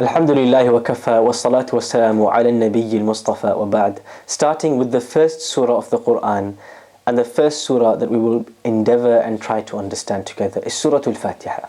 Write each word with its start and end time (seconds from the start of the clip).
Alhamdulillah 0.00 0.70
wa 0.72 0.80
kafa 0.80 1.20
wa 1.20 1.32
salatu 1.32 1.72
wa 1.72 1.82
salamu 1.82 2.30
ala 2.32 2.52
nabiyyi 2.52 3.00
mustafa 3.00 3.56
wa. 3.56 3.92
Starting 4.26 4.78
with 4.78 4.92
the 4.92 5.00
first 5.00 5.40
surah 5.40 5.74
of 5.74 5.90
the 5.90 5.98
Quran 5.98 6.54
and 7.04 7.18
the 7.18 7.24
first 7.24 7.62
surah 7.64 7.96
that 7.96 8.08
we 8.08 8.16
will 8.16 8.46
endeavor 8.62 9.18
and 9.18 9.42
try 9.42 9.60
to 9.60 9.76
understand 9.76 10.24
together 10.24 10.62
is 10.64 10.72
Surah 10.74 11.00
Al-Fatiha. 11.04 11.66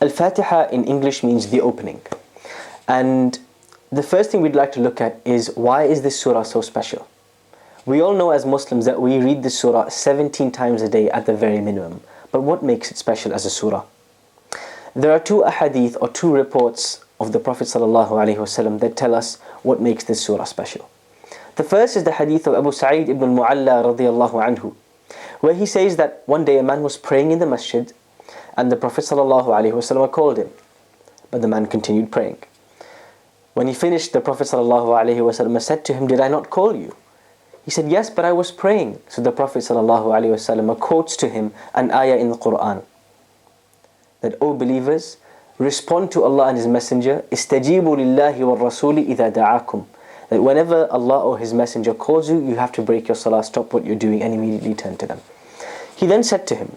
Al-Fatiha 0.00 0.68
in 0.72 0.84
English 0.84 1.22
means 1.22 1.48
the 1.48 1.60
opening. 1.60 2.00
And 2.88 3.38
the 3.92 4.02
first 4.02 4.30
thing 4.30 4.40
we'd 4.40 4.56
like 4.56 4.72
to 4.72 4.80
look 4.80 5.02
at 5.02 5.20
is 5.26 5.52
why 5.54 5.82
is 5.82 6.00
this 6.00 6.18
surah 6.18 6.44
so 6.44 6.62
special? 6.62 7.06
We 7.84 8.00
all 8.00 8.14
know 8.14 8.30
as 8.30 8.46
Muslims 8.46 8.86
that 8.86 8.98
we 8.98 9.18
read 9.18 9.42
this 9.42 9.58
surah 9.58 9.90
17 9.90 10.50
times 10.52 10.80
a 10.80 10.88
day 10.88 11.10
at 11.10 11.26
the 11.26 11.34
very 11.34 11.60
minimum. 11.60 12.00
But 12.32 12.40
what 12.40 12.62
makes 12.62 12.90
it 12.90 12.96
special 12.96 13.34
as 13.34 13.44
a 13.44 13.50
surah? 13.50 13.84
There 14.96 15.12
are 15.12 15.20
two 15.20 15.42
ahadith 15.42 15.98
or 16.00 16.08
two 16.08 16.32
reports 16.32 17.04
of 17.19 17.31
the 17.31 17.39
Prophet 17.39 17.65
ﷺ 17.67 18.79
that 18.79 18.97
tell 18.97 19.15
us 19.15 19.37
what 19.61 19.81
makes 19.81 20.03
this 20.03 20.21
surah 20.21 20.43
special. 20.43 20.89
The 21.55 21.63
first 21.63 21.95
is 21.95 22.03
the 22.03 22.11
hadith 22.13 22.47
of 22.47 22.55
Abu 22.55 22.71
Sa'id 22.71 23.09
ibn 23.09 23.35
Mu'alla 23.35 23.83
radiallahu 23.85 24.41
anhu, 24.41 24.75
where 25.39 25.53
he 25.53 25.65
says 25.65 25.97
that 25.97 26.23
one 26.25 26.45
day 26.45 26.57
a 26.57 26.63
man 26.63 26.81
was 26.81 26.97
praying 26.97 27.31
in 27.31 27.39
the 27.39 27.45
masjid 27.45 27.93
and 28.57 28.71
the 28.71 28.75
Prophet 28.75 29.05
ﷺ 29.05 30.11
called 30.11 30.37
him, 30.37 30.49
but 31.31 31.41
the 31.41 31.47
man 31.47 31.67
continued 31.67 32.11
praying. 32.11 32.37
When 33.53 33.67
he 33.67 33.73
finished, 33.73 34.13
the 34.13 34.21
Prophet 34.21 34.47
ﷺ 34.47 35.61
said 35.61 35.85
to 35.85 35.93
him, 35.93 36.07
Did 36.07 36.19
I 36.19 36.27
not 36.27 36.49
call 36.49 36.75
you? 36.75 36.95
He 37.65 37.71
said, 37.71 37.89
Yes, 37.89 38.09
but 38.09 38.25
I 38.25 38.33
was 38.33 38.51
praying. 38.51 38.99
So 39.07 39.21
the 39.21 39.31
Prophet 39.31 39.59
ﷺ 39.59 40.79
quotes 40.79 41.15
to 41.17 41.29
him 41.29 41.53
an 41.73 41.91
ayah 41.91 42.17
in 42.17 42.29
the 42.29 42.37
Quran 42.37 42.83
that, 44.21 44.35
O 44.41 44.53
believers, 44.53 45.17
respond 45.58 46.10
to 46.12 46.24
Allah 46.24 46.48
and 46.48 46.56
His 46.56 46.66
Messenger. 46.66 47.24
استجيبوا 47.32 47.96
لله 47.96 48.44
والرسول 48.44 48.98
إذا 49.06 49.28
دعاكم. 49.32 49.84
That 50.30 50.42
whenever 50.42 50.86
Allah 50.90 51.20
or 51.20 51.38
His 51.38 51.54
Messenger 51.54 51.94
calls 51.94 52.28
you, 52.28 52.38
you 52.46 52.56
have 52.56 52.72
to 52.72 52.82
break 52.82 53.08
your 53.08 53.14
salah, 53.14 53.42
stop 53.42 53.72
what 53.72 53.84
you're 53.84 53.96
doing, 53.96 54.22
and 54.22 54.34
immediately 54.34 54.74
turn 54.74 54.96
to 54.98 55.06
them. 55.06 55.20
He 55.96 56.06
then 56.06 56.22
said 56.22 56.46
to 56.48 56.54
him, 56.54 56.76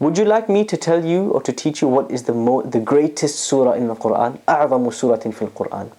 Would 0.00 0.18
you 0.18 0.24
like 0.24 0.48
me 0.48 0.64
to 0.64 0.76
tell 0.76 1.04
you 1.04 1.30
or 1.30 1.40
to 1.42 1.52
teach 1.52 1.80
you 1.80 1.88
what 1.88 2.10
is 2.10 2.24
the 2.24 2.34
mo- 2.34 2.62
the 2.62 2.80
greatest 2.80 3.38
surah 3.38 3.72
in 3.72 3.88
the 3.88 3.94
Quran? 3.94 4.38
أعظم 4.48 4.90
سورة 4.90 5.30
في 5.30 5.42
القرآن. 5.48 5.90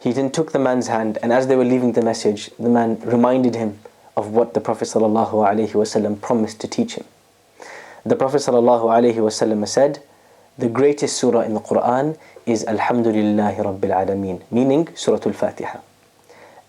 He 0.00 0.12
then 0.12 0.30
took 0.30 0.52
the 0.52 0.58
man's 0.58 0.88
hand, 0.88 1.18
and 1.22 1.32
as 1.32 1.46
they 1.46 1.56
were 1.56 1.64
leaving 1.64 1.92
the 1.92 2.02
masjid, 2.02 2.36
the 2.58 2.68
man 2.68 2.98
reminded 3.04 3.54
him 3.54 3.78
of 4.16 4.30
what 4.30 4.54
the 4.54 4.60
Prophet 4.60 4.88
ﷺ 4.88 6.20
promised 6.20 6.60
to 6.60 6.68
teach 6.68 6.94
him. 6.94 7.04
The 8.05 8.15
Prophet 8.15 8.37
ﷺ 8.37 9.67
said, 9.67 10.03
the 10.57 10.69
greatest 10.69 11.17
surah 11.17 11.41
in 11.41 11.53
the 11.53 11.59
Quran 11.59 12.17
is 12.45 12.65
Alhamdulillahi 12.65 13.57
Rabbil 13.57 13.79
Alameen, 13.79 14.41
meaning 14.51 14.89
Surah 14.95 15.19
Al-Fatiha. 15.25 15.79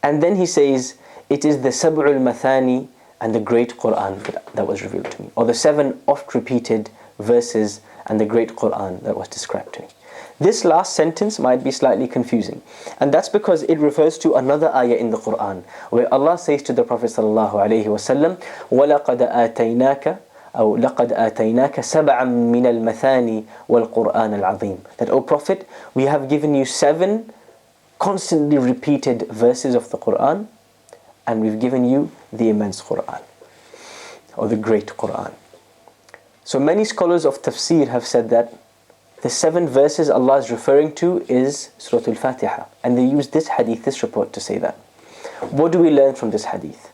And 0.03 0.23
then 0.23 0.37
he 0.37 0.47
says, 0.47 0.95
it 1.29 1.45
is 1.45 1.63
the 1.63 1.71
Sab'ul 1.71 2.19
Mathani 2.21 2.89
and 3.21 3.35
the 3.35 3.41
great 3.41 3.77
Quran 3.77 4.23
that 4.55 4.67
was 4.67 4.83
revealed 4.83 5.11
to 5.11 5.23
me, 5.23 5.31
or 5.37 5.45
the 5.45 5.55
seven 5.55 6.01
oft 6.07 6.35
repeated 6.35 6.91
verses 7.19 7.81
and 8.07 8.21
the 8.21 8.27
great 8.27 8.57
Quran 8.57 9.03
that 9.03 9.17
was 9.17 9.29
described 9.29 9.75
to 9.75 9.83
me. 9.83 9.89
This 10.41 10.65
last 10.65 10.95
sentence 10.95 11.39
might 11.39 11.63
be 11.63 11.71
slightly 11.71 12.09
confusing, 12.09 12.63
and 12.99 13.15
that's 13.15 13.29
because 13.29 13.63
it 13.65 13.79
refers 13.79 14.19
to 14.19 14.35
another 14.35 14.75
ayah 14.75 14.97
in 14.97 15.11
the 15.11 15.19
Quran, 15.19 15.63
where 15.91 16.13
Allah 16.13 16.37
says 16.37 16.63
to 16.65 16.73
the 16.73 16.83
Prophet 16.83 17.11
ﷺ, 17.11 18.43
وَلَقَدْ 18.71 19.33
آتَيْنَاكَ 19.33 20.19
أو 20.57 20.77
لقد 20.77 21.13
آتيناك 21.13 21.81
سبعا 21.81 22.25
من 22.25 22.67
المثاني 22.67 23.45
والقرآن 23.69 24.35
العظيم 24.35 24.79
that 24.99 25.09
O 25.11 25.21
Prophet 25.21 25.67
we 25.95 26.05
have 26.05 26.29
given 26.29 26.55
you 26.55 26.65
seven 26.65 27.33
constantly 27.99 28.59
repeated 28.59 29.27
verses 29.31 29.75
of 29.75 29.91
the 29.91 29.99
Quran 29.99 30.47
and 31.27 31.41
we've 31.41 31.59
given 31.59 31.89
you 31.89 32.11
the 32.33 32.49
immense 32.49 32.83
Quran 32.83 33.23
or 34.37 34.49
the 34.49 34.57
great 34.57 34.89
Quran 34.97 35.33
so 36.45 36.59
many 36.59 36.85
scholars 36.85 37.25
of 37.25 37.41
tafsir 37.41 37.89
have 37.89 38.05
said 38.07 38.29
that 38.31 38.53
the 39.23 39.31
seven 39.31 39.69
verses 39.69 40.11
Allah 40.11 40.39
is 40.39 40.51
referring 40.51 40.95
to 40.97 41.25
is 41.29 41.71
Surah 41.79 42.03
Al-Fatiha 42.09 42.65
and 42.83 42.99
they 42.99 43.05
use 43.05 43.29
this 43.29 43.49
hadith, 43.49 43.85
this 43.85 44.03
report 44.03 44.33
to 44.33 44.41
say 44.41 44.59
that 44.59 44.75
what 45.51 45.73
do 45.73 45.79
we 45.79 45.91
learn 45.91 46.15
from 46.15 46.31
this 46.31 46.45
hadith 46.47 46.93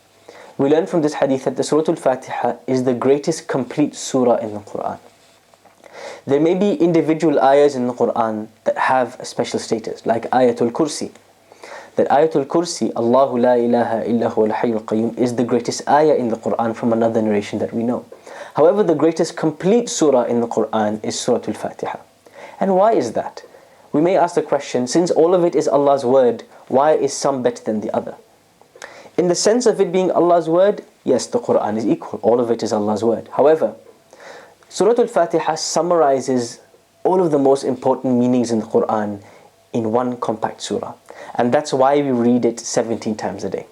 We 0.63 0.69
learn 0.69 0.87
from 0.87 1.01
this 1.01 1.15
hadith 1.15 1.43
that 1.43 1.57
the 1.57 1.63
Surah 1.63 1.83
Al-Fatiha 1.89 2.55
is 2.67 2.85
the 2.85 2.93
greatest 2.93 3.49
complete 3.49 3.93
surah 3.93 4.37
in 4.37 4.53
the 4.53 4.61
Quran. 4.61 4.97
There 6.25 6.39
may 6.39 6.53
be 6.55 6.75
individual 6.75 7.37
ayahs 7.41 7.75
in 7.75 7.87
the 7.87 7.93
Quran 7.93 8.47
that 8.63 8.77
have 8.77 9.19
a 9.19 9.25
special 9.25 9.59
status, 9.59 10.05
like 10.05 10.23
Ayatul 10.29 10.71
Kursi. 10.71 11.11
That 11.97 12.07
Ayatul 12.07 12.45
Kursi, 12.45 12.93
Allahu 12.95 13.39
la 13.39 13.55
ilaha 13.55 14.09
illa 14.09 14.29
huwa 14.31 14.49
al 14.49 14.79
qayyum, 14.83 15.17
is 15.17 15.35
the 15.35 15.43
greatest 15.43 15.85
ayah 15.89 16.15
in 16.15 16.29
the 16.29 16.37
Quran 16.37 16.73
from 16.73 16.93
another 16.93 17.21
narration 17.21 17.59
that 17.59 17.73
we 17.73 17.83
know. 17.83 18.05
However, 18.55 18.83
the 18.83 18.95
greatest 18.95 19.35
complete 19.35 19.89
surah 19.89 20.23
in 20.23 20.39
the 20.39 20.47
Quran 20.47 21.03
is 21.03 21.19
Surah 21.19 21.41
Al-Fatiha. 21.45 21.99
And 22.61 22.77
why 22.77 22.93
is 22.93 23.11
that? 23.19 23.43
We 23.91 23.99
may 23.99 24.15
ask 24.15 24.35
the 24.35 24.41
question, 24.41 24.87
since 24.87 25.11
all 25.11 25.35
of 25.35 25.43
it 25.43 25.55
is 25.55 25.67
Allah's 25.67 26.05
word, 26.05 26.43
why 26.69 26.93
is 26.93 27.11
some 27.13 27.43
better 27.43 27.61
than 27.61 27.81
the 27.81 27.93
other? 27.93 28.15
In 29.17 29.27
the 29.27 29.35
sense 29.35 29.65
of 29.65 29.79
it 29.79 29.91
being 29.91 30.11
Allah's 30.11 30.49
word, 30.49 30.83
yes, 31.03 31.27
the 31.27 31.39
Quran 31.39 31.77
is 31.77 31.85
equal. 31.85 32.19
All 32.23 32.39
of 32.39 32.49
it 32.49 32.63
is 32.63 32.73
Allah's 32.73 33.03
word. 33.03 33.29
However, 33.33 33.75
Surah 34.69 34.95
Al-Fatiha 34.97 35.55
summarizes 35.55 36.59
all 37.03 37.23
of 37.23 37.31
the 37.31 37.37
most 37.37 37.63
important 37.63 38.17
meanings 38.17 38.49
in 38.49 38.59
the 38.59 38.65
Quran 38.65 39.21
in 39.71 39.91
one 39.91 40.17
compact 40.17 40.61
surah. 40.61 40.93
And 41.35 41.53
that's 41.53 41.73
why 41.73 42.01
we 42.01 42.11
read 42.11 42.45
it 42.45 42.59
17 42.59 43.15
times 43.15 43.43
a 43.43 43.49
day. 43.49 43.67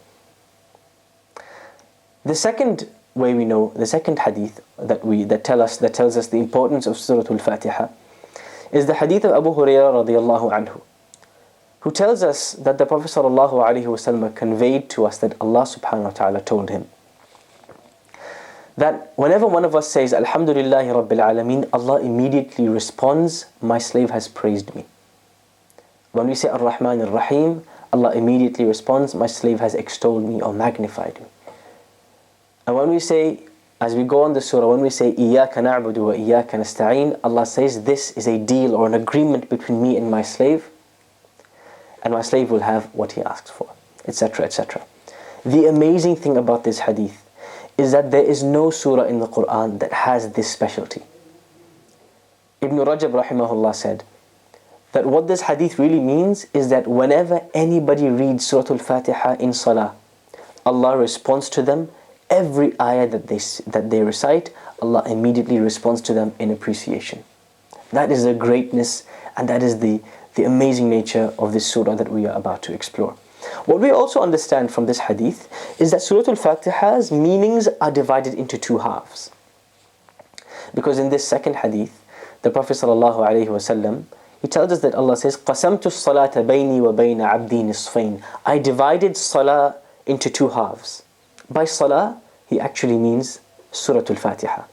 The 2.23 2.35
second 2.35 2.87
way 3.15 3.33
we 3.33 3.45
know, 3.45 3.73
the 3.75 3.87
second 3.87 4.19
hadith 4.19 4.61
that 4.77 5.03
we 5.03 5.23
that 5.23 5.43
tell 5.43 5.61
us 5.61 5.77
that 5.77 5.93
tells 5.93 6.17
us 6.17 6.27
the 6.27 6.37
importance 6.37 6.85
of 6.85 6.97
Surah 6.97 7.25
Al-Fatiha 7.29 7.89
is 8.71 8.85
the 8.85 8.93
hadith 8.93 9.25
of 9.25 9.31
Abu 9.31 9.55
Hurairah 9.55 10.05
radiallahu 10.05 10.51
anhu 10.51 10.81
who 11.81 11.91
tells 11.91 12.23
us 12.23 12.53
that 12.53 12.77
the 12.77 12.85
Prophet 12.85 13.09
ﷺ 13.09 14.35
conveyed 14.35 14.89
to 14.91 15.05
us 15.05 15.17
that 15.17 15.35
Allah 15.41 15.63
subhanahu 15.63 16.03
wa 16.03 16.09
ta'ala 16.11 16.41
told 16.41 16.69
him 16.69 16.87
that 18.77 19.13
whenever 19.15 19.47
one 19.47 19.65
of 19.65 19.75
us 19.75 19.89
says 19.89 20.13
Alhamdulillah 20.13 20.83
Rabbil 20.83 21.19
Alameen, 21.19 21.67
Allah 21.73 21.99
immediately 22.01 22.69
responds, 22.69 23.45
My 23.61 23.77
slave 23.77 24.11
has 24.11 24.27
praised 24.27 24.73
me. 24.75 24.85
When 26.11 26.27
we 26.27 26.35
say 26.35 26.49
Ar 26.49 26.59
Rahman 26.59 27.01
Ar 27.01 27.09
Rahim, 27.09 27.63
Allah 27.91 28.11
immediately 28.13 28.65
responds, 28.65 29.13
My 29.13 29.27
slave 29.27 29.59
has 29.59 29.75
extolled 29.75 30.23
me 30.23 30.41
or 30.41 30.53
magnified 30.53 31.19
me. 31.19 31.27
And 32.67 32.75
when 32.75 32.89
we 32.89 32.99
say, 32.99 33.41
as 33.81 33.95
we 33.95 34.03
go 34.03 34.21
on 34.21 34.33
the 34.33 34.41
surah, 34.41 34.69
when 34.69 34.81
we 34.81 34.91
say 34.91 35.13
Iyaka 35.13 35.55
na'budu 35.55 36.05
wa 36.05 36.13
Iyaka 36.13 36.51
nasta'een, 36.51 37.19
Allah 37.23 37.45
says 37.45 37.83
this 37.83 38.11
is 38.11 38.27
a 38.27 38.37
deal 38.37 38.75
or 38.75 38.85
an 38.85 38.93
agreement 38.93 39.49
between 39.49 39.81
me 39.81 39.97
and 39.97 40.09
my 40.11 40.21
slave 40.21 40.69
and 42.03 42.13
my 42.13 42.21
slave 42.21 42.49
will 42.49 42.61
have 42.61 42.85
what 42.93 43.13
he 43.13 43.21
asks 43.21 43.49
for, 43.49 43.69
etc. 44.05 44.45
etc. 44.45 44.81
The 45.45 45.65
amazing 45.65 46.15
thing 46.15 46.37
about 46.37 46.63
this 46.63 46.79
hadith 46.79 47.25
is 47.77 47.91
that 47.91 48.11
there 48.11 48.23
is 48.23 48.43
no 48.43 48.69
surah 48.69 49.03
in 49.03 49.19
the 49.19 49.27
Quran 49.27 49.79
that 49.79 49.91
has 49.91 50.33
this 50.33 50.51
specialty. 50.51 51.01
Ibn 52.61 52.77
Rajab 52.77 53.11
rahimahullah 53.23 53.73
said 53.73 54.03
that 54.91 55.05
what 55.05 55.27
this 55.27 55.41
hadith 55.41 55.79
really 55.79 55.99
means 55.99 56.45
is 56.53 56.69
that 56.69 56.85
whenever 56.85 57.41
anybody 57.53 58.07
reads 58.07 58.45
Surah 58.45 58.71
Al-Fatiha 58.71 59.37
in 59.39 59.53
Salah, 59.53 59.95
Allah 60.65 60.97
responds 60.97 61.49
to 61.49 61.63
them 61.63 61.89
every 62.29 62.79
ayah 62.79 63.07
that 63.07 63.27
they, 63.27 63.39
that 63.65 63.89
they 63.89 64.03
recite, 64.03 64.51
Allah 64.81 65.03
immediately 65.07 65.59
responds 65.59 66.01
to 66.01 66.13
them 66.13 66.33
in 66.39 66.51
appreciation. 66.51 67.23
That 67.91 68.11
is 68.11 68.23
the 68.23 68.33
greatness 68.33 69.03
and 69.35 69.49
that 69.49 69.63
is 69.63 69.79
the, 69.79 70.01
the 70.34 70.44
amazing 70.44 70.90
nature 70.90 71.32
of 71.38 71.52
this 71.52 71.66
surah 71.66 71.94
that 71.94 72.10
we 72.10 72.26
are 72.26 72.36
about 72.36 72.62
to 72.64 72.72
explore. 72.72 73.16
What 73.64 73.80
we 73.80 73.90
also 73.90 74.20
understand 74.20 74.72
from 74.72 74.86
this 74.86 75.00
hadith 75.00 75.48
is 75.80 75.90
that 75.90 76.02
Surah 76.02 76.24
Al-Fatiha's 76.28 77.12
meanings 77.12 77.68
are 77.80 77.90
divided 77.90 78.34
into 78.34 78.58
two 78.58 78.78
halves. 78.78 79.30
Because 80.74 80.98
in 80.98 81.10
this 81.10 81.26
second 81.26 81.56
hadith, 81.56 82.02
the 82.42 82.50
Prophet 82.50 82.74
ﷺ, 82.74 84.04
he 84.42 84.48
tells 84.48 84.72
us 84.72 84.80
that 84.80 84.94
Allah 84.94 85.16
says, 85.16 85.36
قَسَمْتُ 85.36 85.82
الصَّلَاةَ 85.82 86.34
بَيْنِي 86.46 86.80
وَبَيْنَ 86.80 87.18
عَبْدِي 87.18 87.64
نِصْفَيْنِ 87.64 88.22
I 88.44 88.58
divided 88.58 89.16
salah 89.16 89.76
into 90.04 90.28
two 90.28 90.48
halves. 90.50 91.02
By 91.50 91.64
salah, 91.64 92.20
he 92.46 92.60
actually 92.60 92.98
means 92.98 93.40
Surah 93.72 94.02
Al-Fatiha. 94.08 94.64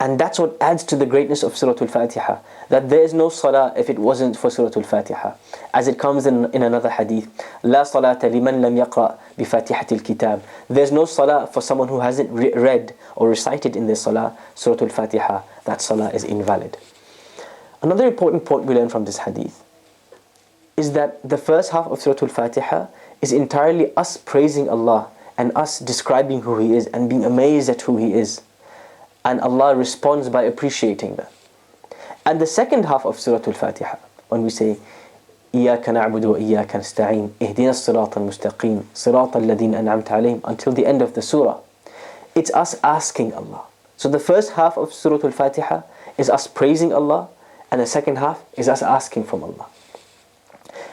And 0.00 0.20
that's 0.20 0.38
what 0.38 0.56
adds 0.60 0.84
to 0.84 0.96
the 0.96 1.06
greatness 1.06 1.42
of 1.42 1.56
Surah 1.56 1.74
Al-Fatiha. 1.80 2.38
That 2.68 2.90
there 2.90 3.00
is 3.00 3.14
no 3.14 3.30
salah 3.30 3.72
if 3.76 3.88
it 3.88 3.98
wasn't 3.98 4.36
for 4.36 4.50
Surah 4.50 4.72
Al-Fatiha. 4.76 5.32
As 5.72 5.88
it 5.88 5.98
comes 5.98 6.26
in, 6.26 6.52
in 6.52 6.62
another 6.62 6.90
hadith, 6.90 7.28
لا 7.64 7.82
صلاة 7.82 8.20
لمن 8.20 8.60
لم 8.60 8.76
يقرأ 8.76 9.16
بفاتحة 9.38 9.86
الكتاب. 9.92 10.40
There's 10.68 10.92
no 10.92 11.06
salah 11.06 11.46
for 11.46 11.62
someone 11.62 11.88
who 11.88 12.00
hasn't 12.00 12.28
re- 12.30 12.52
read 12.52 12.94
or 13.14 13.30
recited 13.30 13.74
in 13.74 13.86
their 13.86 13.96
salah 13.96 14.36
Surah 14.54 14.82
Al-Fatiha. 14.82 15.40
That 15.64 15.80
salah 15.80 16.10
is 16.10 16.24
invalid. 16.24 16.76
Another 17.80 18.06
important 18.06 18.44
point 18.44 18.64
we 18.64 18.74
learn 18.74 18.90
from 18.90 19.06
this 19.06 19.18
hadith 19.18 19.62
is 20.76 20.92
that 20.92 21.26
the 21.26 21.38
first 21.38 21.72
half 21.72 21.86
of 21.86 22.02
Surah 22.02 22.16
Al-Fatiha 22.20 22.88
is 23.22 23.32
entirely 23.32 23.96
us 23.96 24.18
praising 24.18 24.68
Allah 24.68 25.08
and 25.38 25.52
us 25.56 25.78
describing 25.78 26.42
who 26.42 26.58
He 26.58 26.76
is 26.76 26.86
and 26.88 27.08
being 27.08 27.24
amazed 27.24 27.70
at 27.70 27.80
who 27.82 27.96
He 27.96 28.12
is. 28.12 28.42
And 29.24 29.40
Allah 29.40 29.74
responds 29.74 30.28
by 30.28 30.42
appreciating 30.42 31.16
that. 31.16 31.32
And 32.24 32.40
the 32.40 32.46
second 32.46 32.84
half 32.84 33.04
of 33.04 33.18
Surah 33.18 33.42
Al-Fatiha, 33.46 33.96
when 34.28 34.42
we 34.42 34.50
say, 34.50 34.78
إياك 35.54 35.88
نعبد 35.88 36.24
وإياك 36.24 36.76
نستعين 36.76 37.32
اهدنا 37.42 37.70
الصراط 37.70 38.18
المستقيم 38.18 38.88
صراط 38.94 39.36
الذين 39.36 39.74
أنعمت 39.74 40.10
عليهم 40.10 40.40
until 40.44 40.72
the 40.72 40.84
end 40.84 41.00
of 41.02 41.14
the 41.14 41.22
surah. 41.22 41.58
It's 42.34 42.50
us 42.52 42.76
asking 42.84 43.32
Allah. 43.32 43.62
So 43.96 44.08
the 44.08 44.18
first 44.18 44.52
half 44.52 44.76
of 44.76 44.92
Surah 44.92 45.24
Al-Fatiha 45.24 45.82
is 46.18 46.28
us 46.28 46.46
praising 46.46 46.92
Allah 46.92 47.28
and 47.70 47.80
the 47.80 47.86
second 47.86 48.18
half 48.18 48.44
is 48.56 48.68
us 48.68 48.82
asking 48.82 49.24
from 49.24 49.42
Allah. 49.42 49.66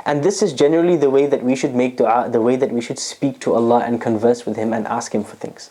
And 0.05 0.23
this 0.23 0.41
is 0.41 0.53
generally 0.53 0.97
the 0.97 1.09
way 1.09 1.25
that 1.27 1.43
we 1.43 1.55
should 1.55 1.75
make 1.75 1.97
dua, 1.97 2.29
the 2.29 2.41
way 2.41 2.55
that 2.55 2.71
we 2.71 2.81
should 2.81 2.99
speak 2.99 3.39
to 3.41 3.53
Allah 3.53 3.79
and 3.85 4.01
converse 4.01 4.45
with 4.45 4.55
Him 4.57 4.73
and 4.73 4.87
ask 4.87 5.13
Him 5.13 5.23
for 5.23 5.35
things. 5.35 5.69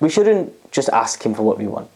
We 0.00 0.08
shouldn't 0.08 0.52
just 0.70 0.88
ask 0.90 1.24
Him 1.24 1.34
for 1.34 1.42
what 1.42 1.58
we 1.58 1.66
want. 1.66 1.93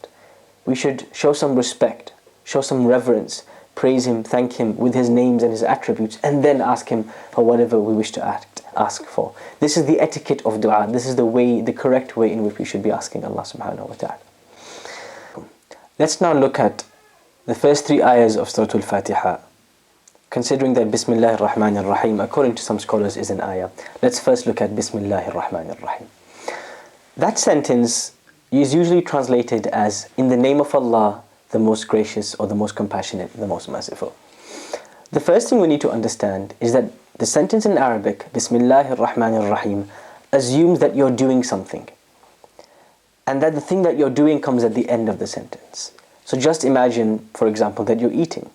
We 0.69 0.75
should 0.75 1.07
show 1.11 1.33
some 1.33 1.55
respect, 1.55 2.13
show 2.43 2.61
some 2.61 2.85
reverence, 2.85 3.41
praise 3.73 4.05
Him, 4.05 4.23
thank 4.23 4.53
Him 4.53 4.77
with 4.77 4.93
His 4.93 5.09
names 5.09 5.41
and 5.41 5.51
His 5.51 5.63
attributes, 5.63 6.19
and 6.21 6.45
then 6.45 6.61
ask 6.61 6.89
Him 6.89 7.05
for 7.31 7.43
whatever 7.43 7.79
we 7.79 7.95
wish 7.95 8.11
to 8.11 8.23
act, 8.23 8.61
ask 8.77 9.03
for. 9.03 9.33
This 9.59 9.77
is 9.77 9.87
the 9.87 9.99
etiquette 9.99 10.45
of 10.45 10.61
dua. 10.61 10.85
This 10.87 11.07
is 11.07 11.15
the 11.15 11.25
way, 11.25 11.59
the 11.61 11.73
correct 11.73 12.15
way 12.15 12.31
in 12.31 12.43
which 12.43 12.59
we 12.59 12.65
should 12.65 12.83
be 12.83 12.91
asking 12.91 13.25
Allah 13.25 13.41
subhanahu 13.41 13.89
wa 13.89 13.95
ta'ala. 13.95 14.19
Let's 15.97 16.21
now 16.21 16.33
look 16.33 16.59
at 16.59 16.83
the 17.47 17.55
first 17.55 17.87
three 17.87 18.03
ayahs 18.03 18.37
of 18.37 18.47
Surah 18.47 18.69
Al-Fatiha. 18.75 19.39
Considering 20.29 20.75
that 20.75 20.91
Bismillah 20.91 21.41
ar-Rahman 21.41 21.77
ar-Rahim, 21.77 22.19
according 22.19 22.53
to 22.53 22.61
some 22.61 22.77
scholars, 22.77 23.17
is 23.17 23.31
an 23.31 23.41
ayah. 23.41 23.71
Let's 24.03 24.19
first 24.19 24.45
look 24.45 24.61
at 24.61 24.75
Bismillah 24.75 25.33
ar-Rahman 25.33 25.71
ar-Rahim. 25.71 26.07
That 27.17 27.39
sentence 27.39 28.13
is 28.51 28.73
usually 28.73 29.01
translated 29.01 29.67
as, 29.67 30.09
in 30.17 30.27
the 30.29 30.37
name 30.37 30.59
of 30.59 30.73
Allah, 30.73 31.21
the 31.51 31.59
most 31.59 31.87
gracious 31.87 32.35
or 32.35 32.47
the 32.47 32.55
most 32.55 32.75
compassionate, 32.75 33.31
the 33.33 33.47
most 33.47 33.69
merciful. 33.69 34.15
The 35.11 35.19
first 35.19 35.49
thing 35.49 35.59
we 35.59 35.67
need 35.67 35.81
to 35.81 35.91
understand 35.91 36.53
is 36.59 36.73
that 36.73 36.91
the 37.17 37.25
sentence 37.25 37.65
in 37.65 37.77
Arabic, 37.77 38.31
Bismillah 38.33 38.89
ar-Rahman 38.89 39.33
ar-Rahim, 39.33 39.89
assumes 40.31 40.79
that 40.79 40.95
you're 40.95 41.11
doing 41.11 41.43
something. 41.43 41.87
And 43.25 43.41
that 43.43 43.53
the 43.53 43.61
thing 43.61 43.83
that 43.83 43.97
you're 43.97 44.09
doing 44.09 44.41
comes 44.41 44.63
at 44.63 44.73
the 44.73 44.89
end 44.89 45.09
of 45.09 45.19
the 45.19 45.27
sentence. 45.27 45.91
So 46.25 46.37
just 46.39 46.63
imagine, 46.63 47.27
for 47.33 47.47
example, 47.47 47.85
that 47.85 47.99
you're 47.99 48.13
eating. 48.13 48.49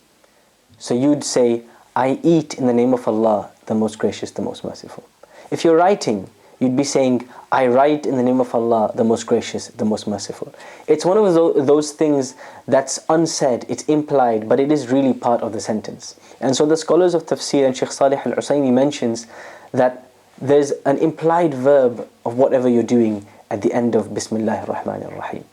So 0.79 0.95
you'd 0.95 1.25
say, 1.25 1.63
I 1.95 2.19
eat 2.23 2.55
in 2.55 2.67
the 2.67 2.73
name 2.73 2.93
of 2.95 3.07
Allah, 3.07 3.51
the 3.67 3.75
most 3.75 3.99
gracious, 3.99 4.31
the 4.31 4.43
most 4.43 4.65
merciful. 4.65 5.09
If 5.51 5.65
you're 5.65 5.77
writing, 5.77 6.29
you'd 6.61 6.77
be 6.77 6.85
saying, 6.85 7.29
I 7.53 7.67
write 7.67 8.07
in 8.07 8.17
the 8.17 8.23
name 8.23 8.41
of 8.41 8.55
Allah, 8.55 8.93
the 8.95 9.05
most 9.05 9.27
gracious, 9.27 9.69
the 9.69 9.85
most 9.85 10.07
merciful. 10.07 10.55
It's 10.89 11.05
one 11.05 11.17
of 11.17 11.35
those 11.67 11.93
things 11.93 12.35
that's 12.67 12.99
unsaid, 13.09 13.65
it's 13.69 13.85
implied, 13.85 14.49
but 14.49 14.59
it 14.61 14.73
is 14.73 14.89
really 14.89 15.13
part 15.13 15.41
of 15.43 15.53
the 15.53 15.61
sentence. 15.61 16.19
And 16.41 16.57
so 16.57 16.67
the 16.67 16.77
scholars 16.77 17.15
of 17.15 17.27
tafsir 17.27 17.67
and 17.67 17.77
Sheikh 17.77 17.93
Salih 17.93 18.21
al 18.25 18.33
Usaymi 18.33 18.73
mentions 18.73 19.27
that 19.73 20.11
there's 20.41 20.73
an 20.85 20.99
implied 20.99 21.55
verb 21.55 22.09
of 22.25 22.37
whatever 22.37 22.69
you're 22.69 22.83
doing 22.83 23.27
at 23.51 23.63
the 23.63 23.73
end 23.73 23.95
of 23.95 24.13
Bismillah 24.13 24.65
ar-Rahman 24.67 25.05
ar-Rahim. 25.05 25.45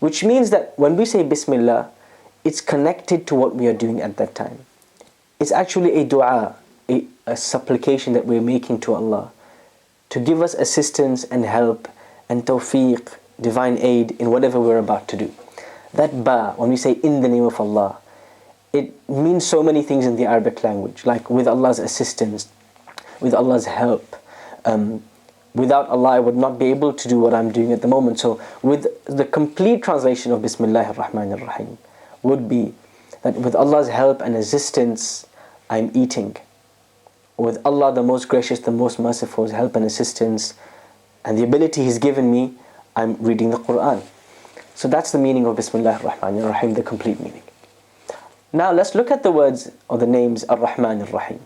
Which 0.00 0.24
means 0.24 0.50
that 0.50 0.72
when 0.76 0.96
we 0.96 1.04
say 1.04 1.22
Bismillah, 1.22 1.90
it's 2.44 2.60
connected 2.60 3.26
to 3.26 3.34
what 3.34 3.54
we 3.56 3.66
are 3.66 3.74
doing 3.74 4.00
at 4.00 4.16
that 4.16 4.34
time. 4.34 4.64
It's 5.38 5.52
actually 5.52 5.94
a 5.94 6.04
dua, 6.04 6.56
a, 6.88 7.04
a 7.26 7.36
supplication 7.36 8.12
that 8.14 8.24
we're 8.24 8.40
making 8.40 8.80
to 8.82 8.94
Allah 8.94 9.32
to 10.10 10.20
give 10.20 10.42
us 10.42 10.54
assistance 10.54 11.24
and 11.24 11.44
help 11.44 11.88
and 12.28 12.44
tawfiq, 12.44 13.16
divine 13.40 13.78
aid 13.78 14.12
in 14.12 14.30
whatever 14.30 14.60
we're 14.60 14.78
about 14.78 15.08
to 15.08 15.16
do. 15.16 15.32
That 15.94 16.24
ba, 16.24 16.54
when 16.56 16.70
we 16.70 16.76
say 16.76 16.92
in 16.92 17.20
the 17.20 17.28
name 17.28 17.44
of 17.44 17.60
Allah, 17.60 17.98
it 18.72 18.92
means 19.08 19.46
so 19.46 19.62
many 19.62 19.82
things 19.82 20.04
in 20.04 20.16
the 20.16 20.26
Arabic 20.26 20.62
language, 20.62 21.06
like 21.06 21.30
with 21.30 21.48
Allah's 21.48 21.78
assistance, 21.78 22.48
with 23.20 23.34
Allah's 23.34 23.66
help. 23.66 24.16
Um, 24.64 25.02
without 25.54 25.88
Allah, 25.88 26.10
I 26.10 26.20
would 26.20 26.36
not 26.36 26.58
be 26.58 26.66
able 26.66 26.92
to 26.92 27.08
do 27.08 27.18
what 27.18 27.32
I'm 27.32 27.50
doing 27.50 27.72
at 27.72 27.80
the 27.80 27.88
moment. 27.88 28.20
So, 28.20 28.40
with 28.62 28.86
the 29.06 29.24
complete 29.24 29.82
translation 29.82 30.32
of 30.32 30.42
Bismillah 30.42 30.84
ar-Rahman 30.84 31.32
ar-Rahim, 31.32 31.78
would 32.22 32.48
be 32.48 32.74
that 33.22 33.34
with 33.34 33.54
Allah's 33.54 33.88
help 33.88 34.20
and 34.20 34.36
assistance, 34.36 35.26
I'm 35.70 35.90
eating 35.94 36.36
with 37.36 37.58
Allah 37.64 37.92
the 37.92 38.02
most 38.02 38.28
gracious, 38.28 38.60
the 38.60 38.70
most 38.70 38.98
merciful, 38.98 39.48
help 39.48 39.76
and 39.76 39.84
assistance, 39.84 40.54
and 41.24 41.36
the 41.36 41.44
ability 41.44 41.84
He's 41.84 41.98
given 41.98 42.30
me, 42.30 42.54
I'm 42.94 43.16
reading 43.22 43.50
the 43.50 43.58
Quran. 43.58 44.02
So 44.74 44.88
that's 44.88 45.12
the 45.12 45.18
meaning 45.18 45.46
of 45.46 45.56
Bismillah 45.56 46.00
ar-Rahman 46.02 46.42
ar-Rahim, 46.42 46.74
the 46.74 46.82
complete 46.82 47.20
meaning. 47.20 47.42
Now 48.52 48.72
let's 48.72 48.94
look 48.94 49.10
at 49.10 49.22
the 49.22 49.30
words 49.30 49.70
or 49.88 49.98
the 49.98 50.06
names 50.06 50.44
ar-Rahman 50.44 51.02
ar-Rahim. 51.02 51.40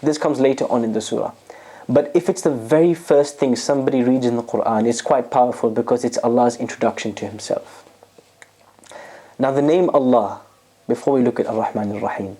This 0.00 0.18
comes 0.18 0.40
later 0.40 0.66
on 0.70 0.84
in 0.84 0.92
the 0.92 1.00
surah. 1.00 1.32
But 1.88 2.10
if 2.14 2.28
it's 2.28 2.42
the 2.42 2.50
very 2.50 2.94
first 2.94 3.38
thing 3.38 3.56
somebody 3.56 4.02
reads 4.02 4.24
in 4.24 4.36
the 4.36 4.42
Quran, 4.42 4.88
it's 4.88 5.02
quite 5.02 5.30
powerful 5.30 5.70
because 5.70 6.04
it's 6.04 6.18
Allah's 6.18 6.56
introduction 6.56 7.14
to 7.14 7.26
Himself. 7.26 7.84
Now 9.38 9.50
the 9.50 9.62
name 9.62 9.90
Allah, 9.90 10.40
before 10.86 11.14
we 11.14 11.22
look 11.22 11.40
at 11.40 11.46
ar-Rahman 11.46 11.92
ar-Rahim, 11.92 12.36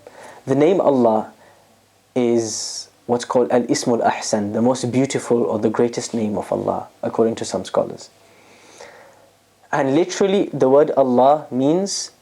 the 0.46 0.54
name 0.54 0.80
Allah 0.80 1.33
is 2.14 2.88
what's 3.06 3.24
called 3.24 3.50
Al-Ismul 3.50 4.00
Ahsan, 4.00 4.52
the 4.52 4.62
most 4.62 4.90
beautiful 4.90 5.42
or 5.42 5.58
the 5.58 5.68
greatest 5.70 6.14
name 6.14 6.38
of 6.38 6.50
Allah, 6.50 6.88
according 7.02 7.34
to 7.36 7.44
some 7.44 7.64
scholars. 7.64 8.10
And 9.72 9.94
literally, 9.94 10.48
the 10.52 10.68
word 10.68 10.90
Allah 10.92 11.46
means 11.50 12.12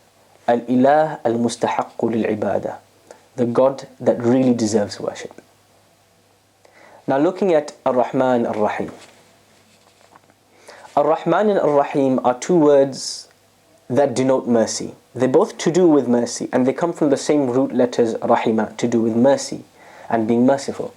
Al-Ilah 0.48 1.20
Al-Mustahaqqu 1.24 2.10
Lil-Ibadah, 2.10 2.78
the 3.36 3.46
God 3.46 3.86
that 4.00 4.20
really 4.20 4.54
deserves 4.54 4.98
worship. 4.98 5.40
Now 7.06 7.18
looking 7.18 7.52
at 7.52 7.74
Ar-Rahman 7.84 8.46
Ar-Rahim. 8.46 8.90
Ar-Rahman 10.96 11.50
and 11.50 11.58
Ar-Rahim 11.58 12.20
are 12.24 12.38
two 12.38 12.56
words 12.56 13.28
that 13.88 14.14
denote 14.14 14.46
mercy. 14.46 14.94
They're 15.14 15.28
both 15.28 15.58
to 15.58 15.70
do 15.70 15.88
with 15.88 16.08
mercy 16.08 16.48
and 16.52 16.66
they 16.66 16.72
come 16.72 16.92
from 16.92 17.10
the 17.10 17.16
same 17.16 17.50
root 17.50 17.72
letters 17.72 18.14
Rahima, 18.14 18.76
to 18.78 18.88
do 18.88 19.02
with 19.02 19.14
mercy 19.14 19.64
and 20.12 20.28
being 20.28 20.46
merciful. 20.46 20.94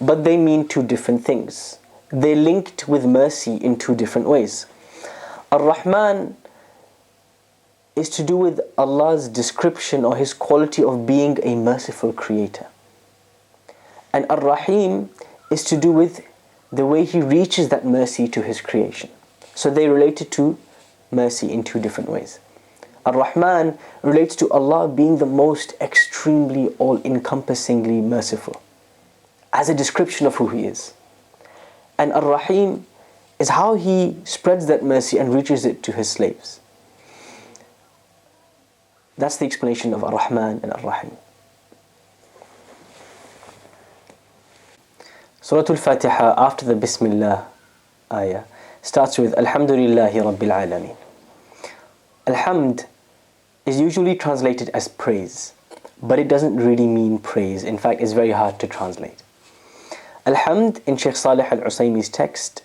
But 0.00 0.22
they 0.22 0.36
mean 0.36 0.68
two 0.68 0.82
different 0.82 1.24
things. 1.24 1.78
They're 2.10 2.36
linked 2.36 2.86
with 2.86 3.04
mercy 3.04 3.56
in 3.56 3.76
two 3.78 3.96
different 3.96 4.28
ways. 4.28 4.66
Ar-Rahman 5.50 6.36
is 7.96 8.08
to 8.10 8.22
do 8.22 8.36
with 8.36 8.60
Allah's 8.76 9.28
description 9.28 10.04
or 10.04 10.16
His 10.16 10.34
quality 10.34 10.84
of 10.84 11.06
being 11.06 11.38
a 11.42 11.56
merciful 11.56 12.12
creator. 12.12 12.66
And 14.12 14.26
Ar-Rahim 14.28 15.10
is 15.50 15.64
to 15.64 15.76
do 15.76 15.90
with 15.90 16.24
the 16.72 16.84
way 16.84 17.04
He 17.04 17.20
reaches 17.20 17.68
that 17.70 17.84
mercy 17.86 18.28
to 18.28 18.42
His 18.42 18.60
creation. 18.60 19.10
So 19.54 19.70
they're 19.70 19.92
related 19.92 20.30
to 20.32 20.58
mercy 21.10 21.50
in 21.50 21.62
two 21.62 21.80
different 21.80 22.10
ways. 22.10 22.40
Ar-Rahman 23.06 23.78
relates 24.02 24.34
to 24.36 24.50
Allah 24.50 24.88
being 24.88 25.18
the 25.18 25.26
most 25.26 25.74
extremely 25.80 26.68
all-encompassingly 26.78 28.00
merciful 28.00 28.62
as 29.52 29.68
a 29.68 29.74
description 29.74 30.26
of 30.26 30.36
who 30.36 30.48
He 30.48 30.64
is. 30.66 30.94
And 31.98 32.12
Ar-Rahim 32.12 32.86
is 33.38 33.50
how 33.50 33.74
He 33.74 34.16
spreads 34.24 34.66
that 34.66 34.82
mercy 34.82 35.18
and 35.18 35.34
reaches 35.34 35.64
it 35.64 35.82
to 35.84 35.92
His 35.92 36.10
slaves. 36.10 36.60
That's 39.16 39.36
the 39.36 39.44
explanation 39.46 39.94
of 39.94 40.02
Ar-Rahman 40.02 40.60
and 40.62 40.72
Ar-Rahim. 40.72 41.16
Surah 45.40 45.64
Al-Fatiha 45.68 46.34
after 46.38 46.64
the 46.64 46.74
Bismillah 46.74 47.46
ayah 48.10 48.44
starts 48.80 49.18
with 49.18 49.34
Alhamdulillahi 49.34 50.14
Rabbil 50.14 50.50
Alameen. 50.50 50.96
Alhamd 52.26 52.86
is 53.66 53.80
usually 53.80 54.14
translated 54.14 54.68
as 54.70 54.88
praise, 54.88 55.52
but 56.02 56.18
it 56.18 56.28
doesn't 56.28 56.56
really 56.56 56.86
mean 56.86 57.18
praise. 57.18 57.64
In 57.64 57.78
fact, 57.78 58.00
it's 58.00 58.12
very 58.12 58.32
hard 58.32 58.58
to 58.60 58.66
translate. 58.66 59.22
Alhamd 60.26 60.80
in 60.86 60.96
Sheikh 60.96 61.16
Salih 61.16 61.44
al 61.50 61.58
Usaymi's 61.58 62.08
text, 62.08 62.62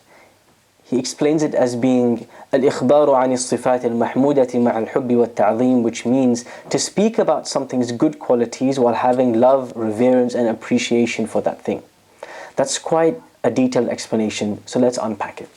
he 0.83 0.97
explains 0.97 1.43
it 1.43 1.53
as 1.53 1.75
being 1.75 2.27
al-ikhbaru 2.51 3.23
an 3.23 3.31
sifat 3.31 3.83
al-mahmudati 3.83 4.61
ma 4.61 4.71
al-hubbi 4.71 5.15
wa 5.15 5.25
ta'zim 5.25 5.83
which 5.83 6.05
means 6.05 6.45
to 6.69 6.79
speak 6.79 7.19
about 7.19 7.47
something's 7.47 7.91
good 7.91 8.17
qualities 8.17 8.79
while 8.79 8.95
having 8.95 9.39
love, 9.39 9.71
reverence 9.75 10.33
and 10.33 10.47
appreciation 10.47 11.27
for 11.27 11.41
that 11.41 11.61
thing. 11.61 11.83
That's 12.55 12.79
quite 12.79 13.21
a 13.43 13.51
detailed 13.51 13.89
explanation, 13.89 14.63
so 14.65 14.79
let's 14.79 14.97
unpack 14.97 15.41
it. 15.41 15.49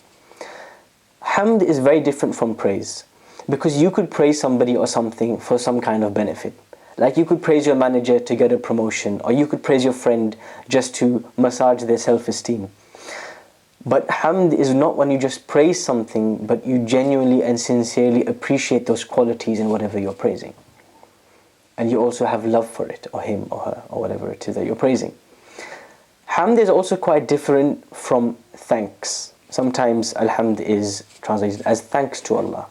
Hamd 1.23 1.63
is 1.63 1.79
very 1.79 2.01
different 2.01 2.35
from 2.35 2.55
praise. 2.55 3.05
Because 3.49 3.81
you 3.81 3.91
could 3.91 4.11
praise 4.11 4.41
somebody 4.41 4.77
or 4.77 4.87
something 4.87 5.39
for 5.39 5.59
some 5.59 5.81
kind 5.81 6.05
of 6.05 6.15
benefit. 6.15 6.53
Like 6.97 7.17
you 7.17 7.25
could 7.25 7.43
praise 7.43 7.67
your 7.67 7.75
manager 7.75 8.21
to 8.21 8.37
get 8.37 8.53
a 8.53 8.59
promotion, 8.59 9.21
or 9.25 9.33
you 9.33 9.47
could 9.47 9.63
praise 9.63 9.83
your 9.83 9.95
friend 9.95 10.37
just 10.69 10.95
to 10.97 11.25
massage 11.37 11.83
their 11.85 11.99
self 11.99 12.29
esteem. 12.29 12.69
But 13.85 14.07
hamd 14.07 14.53
is 14.53 14.73
not 14.73 14.97
when 14.97 15.11
you 15.11 15.19
just 15.19 15.47
praise 15.47 15.83
something, 15.83 16.47
but 16.47 16.65
you 16.65 16.85
genuinely 16.87 17.43
and 17.43 17.59
sincerely 17.59 18.25
appreciate 18.27 18.87
those 18.87 19.03
qualities 19.05 19.59
in 19.59 19.71
whatever 19.71 19.99
you're 19.99 20.13
praising. 20.13 20.55
And 21.77 21.91
you 21.91 22.01
also 22.01 22.27
have 22.27 22.45
love 22.45 22.69
for 22.69 22.87
it, 22.87 23.07
or 23.13 23.23
him, 23.23 23.49
or 23.51 23.61
her, 23.61 23.83
or 23.89 24.01
whatever 24.01 24.31
it 24.31 24.47
is 24.47 24.55
that 24.55 24.67
you're 24.67 24.77
praising. 24.77 25.15
Hamd 26.29 26.59
is 26.59 26.71
also 26.71 26.97
quite 26.97 27.27
different 27.27 27.85
from 27.95 28.37
thanks. 28.53 29.33
Sometimes 29.51 30.15
alhamd 30.15 30.61
is 30.61 31.05
translated 31.21 31.63
as 31.63 31.81
thanks 31.81 32.21
to 32.23 32.37
Allah. 32.37 32.67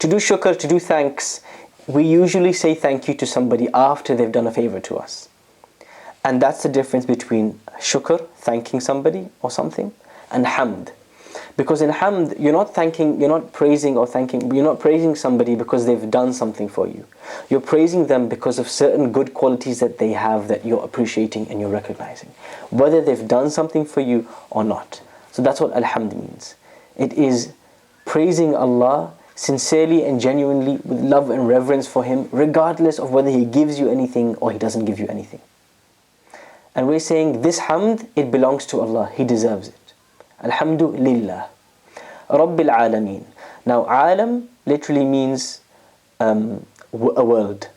To 0.00 0.08
do 0.08 0.16
shukr, 0.16 0.58
to 0.58 0.68
do 0.68 0.78
thanks, 0.78 1.40
we 1.86 2.04
usually 2.04 2.52
say 2.52 2.74
thank 2.74 3.08
you 3.08 3.14
to 3.14 3.26
somebody 3.26 3.68
after 3.72 4.14
they've 4.14 4.32
done 4.32 4.46
a 4.46 4.52
favor 4.52 4.80
to 4.80 4.96
us. 4.96 5.28
And 6.24 6.42
that's 6.42 6.62
the 6.62 6.68
difference 6.68 7.06
between 7.06 7.60
shukr, 7.80 8.26
thanking 8.36 8.80
somebody 8.80 9.28
or 9.42 9.50
something, 9.50 9.92
and 10.30 10.44
hamd. 10.44 10.90
Because 11.56 11.80
in 11.80 11.90
hamd, 11.90 12.38
you're 12.38 12.52
not 12.52 12.74
thanking, 12.74 13.20
you're 13.20 13.30
not 13.30 13.52
praising 13.52 13.96
or 13.96 14.06
thanking, 14.06 14.54
you're 14.54 14.64
not 14.64 14.80
praising 14.80 15.14
somebody 15.14 15.54
because 15.54 15.86
they've 15.86 16.10
done 16.10 16.32
something 16.32 16.68
for 16.68 16.86
you. 16.86 17.06
You're 17.48 17.60
praising 17.60 18.08
them 18.08 18.28
because 18.28 18.58
of 18.58 18.68
certain 18.68 19.12
good 19.12 19.32
qualities 19.32 19.80
that 19.80 19.98
they 19.98 20.12
have 20.12 20.48
that 20.48 20.66
you're 20.66 20.84
appreciating 20.84 21.48
and 21.48 21.60
you're 21.60 21.70
recognizing. 21.70 22.30
Whether 22.70 23.00
they've 23.00 23.26
done 23.26 23.50
something 23.50 23.86
for 23.86 24.00
you 24.00 24.28
or 24.50 24.64
not. 24.64 25.00
So 25.32 25.42
that's 25.42 25.60
what 25.60 25.72
alhamd 25.72 26.14
means. 26.14 26.56
It 26.96 27.12
is 27.14 27.52
praising 28.04 28.54
Allah 28.54 29.12
sincerely 29.36 30.04
and 30.04 30.20
genuinely 30.20 30.78
with 30.82 31.00
love 31.00 31.30
and 31.30 31.46
reverence 31.46 31.86
for 31.86 32.02
Him, 32.02 32.28
regardless 32.32 32.98
of 32.98 33.12
whether 33.12 33.30
He 33.30 33.44
gives 33.44 33.78
you 33.78 33.88
anything 33.88 34.34
or 34.36 34.50
He 34.50 34.58
doesn't 34.58 34.86
give 34.86 34.98
you 34.98 35.06
anything. 35.06 35.40
And 36.74 36.88
we're 36.88 36.98
saying 36.98 37.42
this 37.42 37.60
hamd, 37.60 38.08
it 38.16 38.30
belongs 38.30 38.66
to 38.66 38.80
Allah, 38.80 39.10
He 39.14 39.24
deserves 39.24 39.68
it. 39.68 39.94
Alhamdulillah. 40.42 41.48
Rabbil 42.28 42.68
Alameen. 42.68 43.24
Now, 43.64 43.84
alam 43.84 44.48
literally 44.64 45.04
means 45.04 45.60
um, 46.18 46.66
a 46.92 47.24
world. 47.24 47.68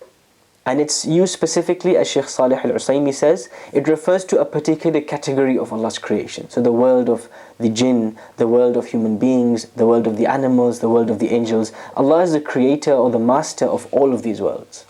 And 0.69 0.79
it's 0.79 1.03
used 1.03 1.33
specifically, 1.33 1.97
as 1.97 2.07
Sheikh 2.07 2.29
Salih 2.29 2.57
al 2.57 2.73
Usaymi 2.73 3.11
says, 3.11 3.49
it 3.73 3.87
refers 3.87 4.23
to 4.25 4.39
a 4.39 4.45
particular 4.45 5.01
category 5.01 5.57
of 5.57 5.73
Allah's 5.73 5.97
creation. 5.97 6.47
So, 6.51 6.61
the 6.61 6.71
world 6.71 7.09
of 7.09 7.27
the 7.57 7.69
jinn, 7.69 8.19
the 8.37 8.47
world 8.47 8.77
of 8.77 8.85
human 8.85 9.17
beings, 9.17 9.65
the 9.69 9.87
world 9.87 10.05
of 10.05 10.17
the 10.17 10.27
animals, 10.27 10.79
the 10.79 10.87
world 10.87 11.09
of 11.09 11.17
the 11.17 11.31
angels. 11.31 11.71
Allah 11.97 12.21
is 12.21 12.33
the 12.33 12.39
creator 12.39 12.91
or 12.91 13.09
the 13.09 13.17
master 13.17 13.65
of 13.65 13.91
all 13.91 14.13
of 14.13 14.21
these 14.21 14.41
worlds. 14.41 14.85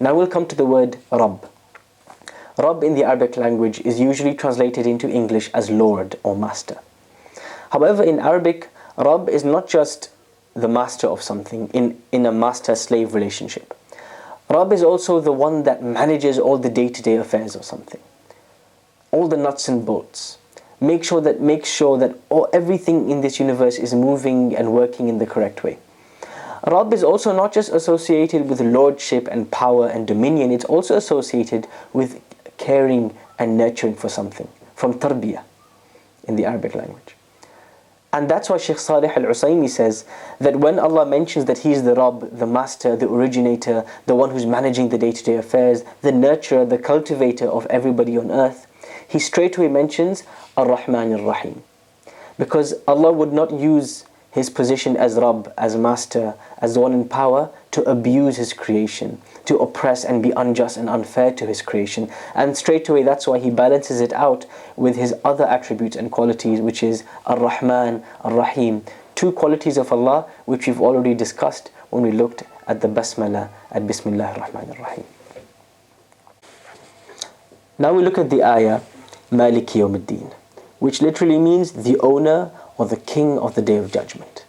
Now, 0.00 0.16
we'll 0.16 0.26
come 0.26 0.46
to 0.46 0.56
the 0.56 0.64
word 0.64 0.96
Rabb. 1.12 1.48
Rabb 2.58 2.82
in 2.82 2.96
the 2.96 3.04
Arabic 3.04 3.36
language 3.36 3.78
is 3.82 4.00
usually 4.00 4.34
translated 4.34 4.84
into 4.84 5.08
English 5.08 5.48
as 5.54 5.70
Lord 5.70 6.18
or 6.24 6.34
Master. 6.34 6.78
However, 7.70 8.02
in 8.02 8.18
Arabic, 8.18 8.68
Rabb 8.96 9.28
is 9.28 9.44
not 9.44 9.68
just 9.68 10.10
the 10.54 10.66
master 10.66 11.06
of 11.06 11.22
something 11.22 11.68
in, 11.68 12.02
in 12.10 12.26
a 12.26 12.32
master 12.32 12.74
slave 12.74 13.14
relationship. 13.14 13.76
Rabb 14.50 14.72
is 14.72 14.82
also 14.82 15.20
the 15.20 15.30
one 15.30 15.62
that 15.62 15.80
manages 15.80 16.36
all 16.36 16.58
the 16.58 16.68
day 16.68 16.88
to 16.88 17.00
day 17.00 17.14
affairs 17.14 17.54
of 17.54 17.64
something, 17.64 18.00
all 19.12 19.28
the 19.28 19.36
nuts 19.36 19.68
and 19.68 19.86
bolts. 19.86 20.38
Make 20.80 21.04
sure 21.04 21.20
that 21.20 21.40
makes 21.40 21.70
sure 21.70 21.96
that 21.98 22.16
all, 22.30 22.48
everything 22.52 23.10
in 23.10 23.20
this 23.20 23.38
universe 23.38 23.78
is 23.78 23.94
moving 23.94 24.56
and 24.56 24.72
working 24.72 25.08
in 25.08 25.18
the 25.18 25.26
correct 25.26 25.62
way. 25.62 25.78
Rabb 26.66 26.92
is 26.92 27.04
also 27.04 27.32
not 27.32 27.52
just 27.52 27.70
associated 27.70 28.48
with 28.48 28.60
lordship 28.60 29.28
and 29.30 29.48
power 29.52 29.86
and 29.86 30.04
dominion, 30.04 30.50
it's 30.50 30.64
also 30.64 30.96
associated 30.96 31.68
with 31.92 32.20
caring 32.58 33.14
and 33.38 33.56
nurturing 33.56 33.94
for 33.94 34.08
something, 34.08 34.48
from 34.74 34.94
tarbiyah 34.94 35.44
in 36.24 36.34
the 36.34 36.44
Arabic 36.44 36.74
language. 36.74 37.14
And 38.12 38.28
that's 38.28 38.50
why 38.50 38.56
Shaykh 38.58 38.78
Salih 38.78 39.08
al 39.08 39.22
Usaymi 39.22 39.68
says 39.68 40.04
that 40.40 40.56
when 40.56 40.78
Allah 40.80 41.06
mentions 41.06 41.44
that 41.44 41.58
He 41.58 41.72
is 41.72 41.84
the 41.84 41.94
Rabb, 41.94 42.36
the 42.36 42.46
Master, 42.46 42.96
the 42.96 43.08
Originator, 43.08 43.84
the 44.06 44.16
one 44.16 44.30
who's 44.30 44.46
managing 44.46 44.88
the 44.88 44.98
day 44.98 45.12
to 45.12 45.22
day 45.22 45.36
affairs, 45.36 45.84
the 46.02 46.10
nurturer, 46.10 46.68
the 46.68 46.78
cultivator 46.78 47.46
of 47.46 47.66
everybody 47.66 48.18
on 48.18 48.32
earth, 48.32 48.66
He 49.06 49.20
straightaway 49.20 49.68
mentions 49.68 50.24
Ar 50.56 50.68
Rahman 50.68 51.12
Ar 51.12 51.24
Rahim. 51.24 51.62
Because 52.36 52.74
Allah 52.88 53.12
would 53.12 53.32
not 53.32 53.52
use 53.52 54.04
his 54.30 54.50
position 54.50 54.96
as 54.96 55.16
Rabb, 55.16 55.52
as 55.58 55.76
Master, 55.76 56.34
as 56.58 56.74
the 56.74 56.80
one 56.80 56.92
in 56.92 57.08
power, 57.08 57.50
to 57.72 57.82
abuse 57.82 58.36
his 58.36 58.52
creation, 58.52 59.20
to 59.44 59.56
oppress 59.58 60.04
and 60.04 60.22
be 60.22 60.30
unjust 60.36 60.76
and 60.76 60.88
unfair 60.88 61.32
to 61.32 61.46
his 61.46 61.62
creation. 61.62 62.10
And 62.34 62.56
straight 62.56 62.88
away, 62.88 63.02
that's 63.02 63.26
why 63.26 63.38
he 63.38 63.50
balances 63.50 64.00
it 64.00 64.12
out 64.12 64.46
with 64.76 64.96
his 64.96 65.14
other 65.24 65.44
attributes 65.44 65.96
and 65.96 66.10
qualities, 66.10 66.60
which 66.60 66.82
is 66.82 67.04
Ar 67.26 67.38
Rahman, 67.38 68.02
Ar 68.22 68.32
Rahim. 68.34 68.84
Two 69.14 69.32
qualities 69.32 69.76
of 69.76 69.92
Allah, 69.92 70.26
which 70.46 70.66
we've 70.66 70.80
already 70.80 71.14
discussed 71.14 71.70
when 71.90 72.02
we 72.02 72.12
looked 72.12 72.44
at 72.66 72.80
the 72.80 72.88
Basmala 72.88 73.50
at 73.70 73.86
Bismillah 73.86 74.26
ar-Rahman 74.26 74.70
ar-Rahim. 74.70 75.04
Now 77.78 77.92
we 77.92 78.02
look 78.02 78.16
at 78.16 78.30
the 78.30 78.42
ayah 78.44 78.80
Maliki 79.30 79.80
Yawmiddin, 79.80 80.32
which 80.80 81.00
literally 81.00 81.38
means 81.38 81.72
the 81.72 81.98
owner 82.00 82.50
or 82.76 82.86
the 82.86 82.96
king 82.96 83.38
of 83.38 83.54
the 83.54 83.62
day 83.62 83.76
of 83.76 83.92
judgment. 83.92 84.44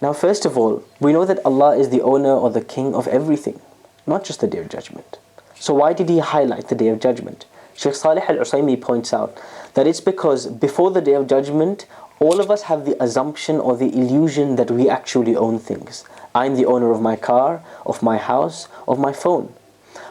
Now, 0.00 0.12
first 0.12 0.44
of 0.44 0.56
all, 0.56 0.84
we 1.00 1.12
know 1.12 1.24
that 1.24 1.44
Allah 1.44 1.76
is 1.76 1.88
the 1.88 2.02
owner 2.02 2.30
or 2.32 2.50
the 2.50 2.60
king 2.64 2.94
of 2.94 3.08
everything, 3.08 3.60
not 4.06 4.24
just 4.24 4.40
the 4.40 4.46
day 4.46 4.58
of 4.58 4.68
judgment. 4.68 5.18
So, 5.58 5.74
why 5.74 5.94
did 5.94 6.08
He 6.08 6.18
highlight 6.18 6.68
the 6.68 6.74
day 6.74 6.88
of 6.88 7.00
judgment? 7.00 7.46
Sheikh 7.74 7.94
Salih 7.94 8.22
al 8.28 8.36
Usaymi 8.36 8.80
points 8.80 9.12
out 9.12 9.38
that 9.74 9.86
it's 9.86 10.00
because 10.00 10.46
before 10.46 10.90
the 10.90 11.00
day 11.00 11.14
of 11.14 11.26
judgment, 11.26 11.86
all 12.20 12.40
of 12.40 12.50
us 12.50 12.62
have 12.62 12.84
the 12.84 13.02
assumption 13.02 13.56
or 13.56 13.76
the 13.76 13.92
illusion 13.94 14.56
that 14.56 14.70
we 14.70 14.88
actually 14.88 15.36
own 15.36 15.58
things. 15.58 16.04
I'm 16.34 16.56
the 16.56 16.66
owner 16.66 16.90
of 16.90 17.00
my 17.00 17.16
car, 17.16 17.62
of 17.84 18.02
my 18.02 18.18
house, 18.18 18.68
of 18.86 18.98
my 18.98 19.12
phone. 19.12 19.52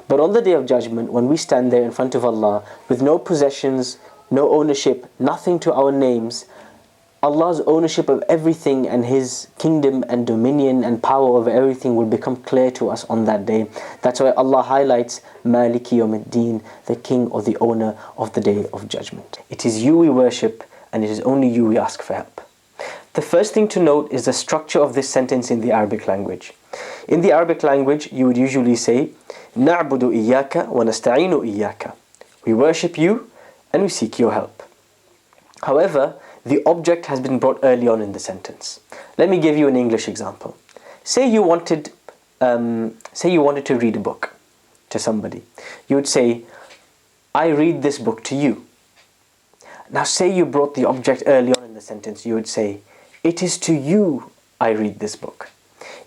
But 0.07 0.19
on 0.19 0.33
the 0.33 0.41
day 0.41 0.53
of 0.53 0.65
judgment, 0.65 1.11
when 1.11 1.27
we 1.27 1.37
stand 1.37 1.71
there 1.71 1.83
in 1.83 1.91
front 1.91 2.13
of 2.13 2.23
Allah 2.23 2.63
with 2.89 3.01
no 3.01 3.17
possessions, 3.17 3.97
no 4.30 4.50
ownership, 4.50 5.10
nothing 5.18 5.58
to 5.60 5.72
our 5.72 5.92
names, 5.92 6.46
Allah's 7.22 7.60
ownership 7.66 8.08
of 8.08 8.22
everything 8.30 8.88
and 8.88 9.04
His 9.04 9.48
kingdom 9.58 10.02
and 10.08 10.26
dominion 10.26 10.82
and 10.84 11.02
power 11.02 11.36
over 11.36 11.50
everything 11.50 11.94
will 11.94 12.06
become 12.06 12.36
clear 12.36 12.70
to 12.72 12.88
us 12.88 13.04
on 13.10 13.26
that 13.26 13.44
day. 13.44 13.66
That's 14.00 14.20
why 14.20 14.30
Allah 14.30 14.62
highlights 14.62 15.20
Maliki 15.44 15.98
Yawmiddin, 15.98 16.62
the 16.86 16.96
king 16.96 17.26
or 17.26 17.42
the 17.42 17.58
owner 17.60 17.94
of 18.16 18.32
the 18.32 18.40
day 18.40 18.66
of 18.72 18.88
judgment. 18.88 19.38
It 19.50 19.66
is 19.66 19.82
you 19.82 19.98
we 19.98 20.08
worship 20.08 20.64
and 20.94 21.04
it 21.04 21.10
is 21.10 21.20
only 21.20 21.48
you 21.48 21.66
we 21.66 21.76
ask 21.76 22.00
for 22.00 22.14
help. 22.14 22.40
The 23.12 23.22
first 23.22 23.52
thing 23.52 23.68
to 23.68 23.80
note 23.80 24.10
is 24.10 24.24
the 24.24 24.32
structure 24.32 24.80
of 24.80 24.94
this 24.94 25.10
sentence 25.10 25.50
in 25.50 25.60
the 25.60 25.72
Arabic 25.72 26.08
language. 26.08 26.54
In 27.06 27.20
the 27.20 27.32
Arabic 27.32 27.62
language, 27.62 28.10
you 28.12 28.26
would 28.28 28.38
usually 28.38 28.76
say, 28.76 29.10
نَعْبُدُ 29.58 30.00
إِيَّاكَ 30.00 30.68
وَنَسْتَعِينُ 30.68 31.32
إِيَّاكَ 31.44 31.94
We 32.46 32.54
worship 32.54 32.96
you 32.96 33.30
and 33.75 33.83
we 33.83 33.89
seek 33.89 34.17
your 34.17 34.31
help. 34.31 34.63
However, 35.63 36.15
the 36.45 36.63
object 36.65 37.07
has 37.07 37.19
been 37.19 37.39
brought 37.39 37.59
early 37.61 37.89
on 37.89 38.01
in 38.01 38.13
the 38.13 38.19
sentence. 38.19 38.79
Let 39.17 39.27
me 39.27 39.37
give 39.37 39.57
you 39.57 39.67
an 39.67 39.75
English 39.75 40.07
example. 40.07 40.55
Say 41.03 41.29
you 41.29 41.43
wanted, 41.43 41.91
um, 42.39 42.95
say 43.11 43.29
you 43.33 43.41
wanted 43.41 43.65
to 43.65 43.75
read 43.75 43.97
a 43.97 43.99
book 43.99 44.33
to 44.91 44.97
somebody. 44.97 45.43
You 45.89 45.97
would 45.97 46.07
say, 46.07 46.43
I 47.33 47.47
read 47.47 47.81
this 47.81 47.99
book 47.99 48.23
to 48.25 48.35
you. 48.35 48.65
Now, 49.91 50.03
say 50.03 50.33
you 50.33 50.45
brought 50.45 50.75
the 50.75 50.85
object 50.85 51.23
early 51.27 51.53
on 51.53 51.65
in 51.65 51.73
the 51.73 51.81
sentence, 51.81 52.25
you 52.25 52.33
would 52.35 52.47
say, 52.47 52.79
It 53.25 53.43
is 53.43 53.57
to 53.57 53.73
you 53.73 54.31
I 54.61 54.69
read 54.69 54.99
this 54.99 55.17
book. 55.17 55.49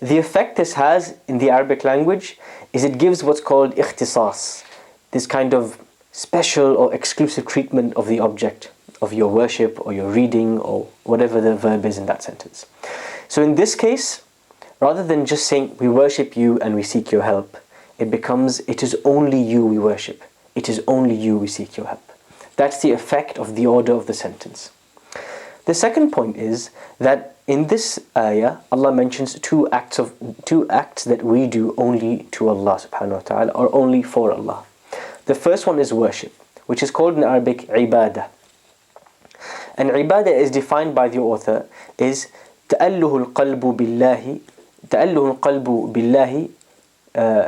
The 0.01 0.17
effect 0.17 0.55
this 0.55 0.73
has 0.73 1.19
in 1.27 1.37
the 1.37 1.51
Arabic 1.51 1.83
language 1.83 2.39
is 2.73 2.83
it 2.83 2.97
gives 2.97 3.23
what's 3.23 3.41
called 3.41 3.75
ikhtisas, 3.75 4.63
this 5.11 5.27
kind 5.27 5.53
of 5.53 5.77
special 6.19 6.75
or 6.75 6.93
exclusive 6.93 7.45
treatment 7.45 7.93
of 7.95 8.05
the 8.07 8.19
object 8.19 8.71
of 9.01 9.13
your 9.13 9.31
worship 9.31 9.79
or 9.85 9.93
your 9.93 10.11
reading 10.11 10.59
or 10.59 10.85
whatever 11.05 11.39
the 11.39 11.55
verb 11.55 11.85
is 11.85 11.97
in 11.97 12.07
that 12.07 12.21
sentence. 12.21 12.65
So 13.29 13.41
in 13.41 13.55
this 13.55 13.73
case, 13.73 14.21
rather 14.81 15.01
than 15.01 15.25
just 15.25 15.47
saying 15.47 15.77
we 15.79 15.87
worship 15.87 16.35
you 16.35 16.59
and 16.59 16.75
we 16.75 16.83
seek 16.83 17.09
your 17.09 17.23
help, 17.23 17.55
it 17.97 18.11
becomes 18.11 18.59
it 18.67 18.83
is 18.83 18.97
only 19.05 19.41
you 19.41 19.65
we 19.65 19.79
worship. 19.79 20.21
It 20.55 20.67
is 20.67 20.83
only 20.89 21.15
you 21.15 21.37
we 21.37 21.47
seek 21.47 21.77
your 21.77 21.87
help. 21.87 22.11
That's 22.57 22.81
the 22.81 22.91
effect 22.91 23.39
of 23.39 23.55
the 23.55 23.65
order 23.65 23.93
of 23.93 24.05
the 24.05 24.13
sentence. 24.13 24.71
The 25.67 25.73
second 25.73 26.11
point 26.11 26.35
is 26.35 26.69
that 26.97 27.37
in 27.47 27.67
this 27.67 27.97
ayah, 28.17 28.57
Allah 28.73 28.91
mentions 28.91 29.39
two 29.39 29.69
acts 29.71 29.97
of 29.99 30.13
two 30.43 30.69
acts 30.69 31.05
that 31.05 31.23
we 31.23 31.47
do 31.47 31.73
only 31.77 32.27
to 32.31 32.49
Allah 32.49 32.75
subhanahu 32.75 33.23
wa 33.23 33.27
ta'ala 33.31 33.51
or 33.53 33.73
only 33.73 34.03
for 34.03 34.33
Allah. 34.33 34.65
The 35.28 35.34
first 35.34 35.66
one 35.66 35.78
is 35.78 35.92
worship, 35.92 36.32
which 36.66 36.82
is 36.82 36.90
called 36.90 37.16
in 37.16 37.24
Arabic 37.24 37.66
ibadah. 37.68 38.28
And 39.76 39.90
ibadah 39.90 40.28
is 40.28 40.50
defined 40.50 40.94
by 40.94 41.08
the 41.08 41.18
author 41.18 41.66
is 41.98 42.28
تأله 42.68 43.16
القلب 43.16 43.60
بالله 43.60 44.38
تأله 44.90 45.26
القلب 45.26 45.92
بالله 45.92 46.48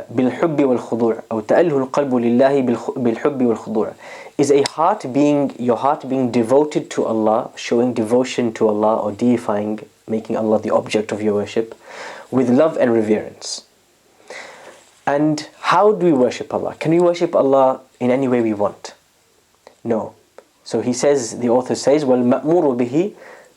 بالحب 0.09 0.63
والخضوع 0.63 1.15
أو 1.31 1.39
تأله 1.39 1.77
القلب 1.77 2.15
لله 2.15 2.61
بالحب 2.97 3.45
والخضوع 3.45 3.91
is 4.37 4.51
a 4.51 4.61
heart 4.69 5.11
being 5.11 5.51
your 5.59 5.77
heart 5.77 6.07
being 6.07 6.31
devoted 6.31 6.89
to 6.91 7.03
Allah 7.05 7.49
showing 7.55 7.93
devotion 7.93 8.53
to 8.53 8.67
Allah 8.67 8.97
or 8.97 9.11
deifying 9.11 9.79
making 10.07 10.37
Allah 10.37 10.61
the 10.61 10.69
object 10.69 11.11
of 11.11 11.21
your 11.21 11.33
worship 11.33 11.75
with 12.31 12.49
love 12.49 12.77
and 12.77 12.93
reverence 12.93 13.63
and 15.05 15.49
how 15.72 15.90
do 15.90 16.04
we 16.04 16.12
worship 16.12 16.52
Allah? 16.52 16.74
Can 16.74 16.90
we 16.90 17.00
worship 17.00 17.34
Allah 17.34 17.80
in 17.98 18.10
any 18.10 18.28
way 18.28 18.42
we 18.42 18.52
want? 18.52 18.92
No. 19.82 20.14
So 20.64 20.82
he 20.82 20.92
says, 20.92 21.38
the 21.38 21.48
author 21.48 21.74
says, 21.74 22.04
well, 22.04 22.18
bihi, 22.18 23.14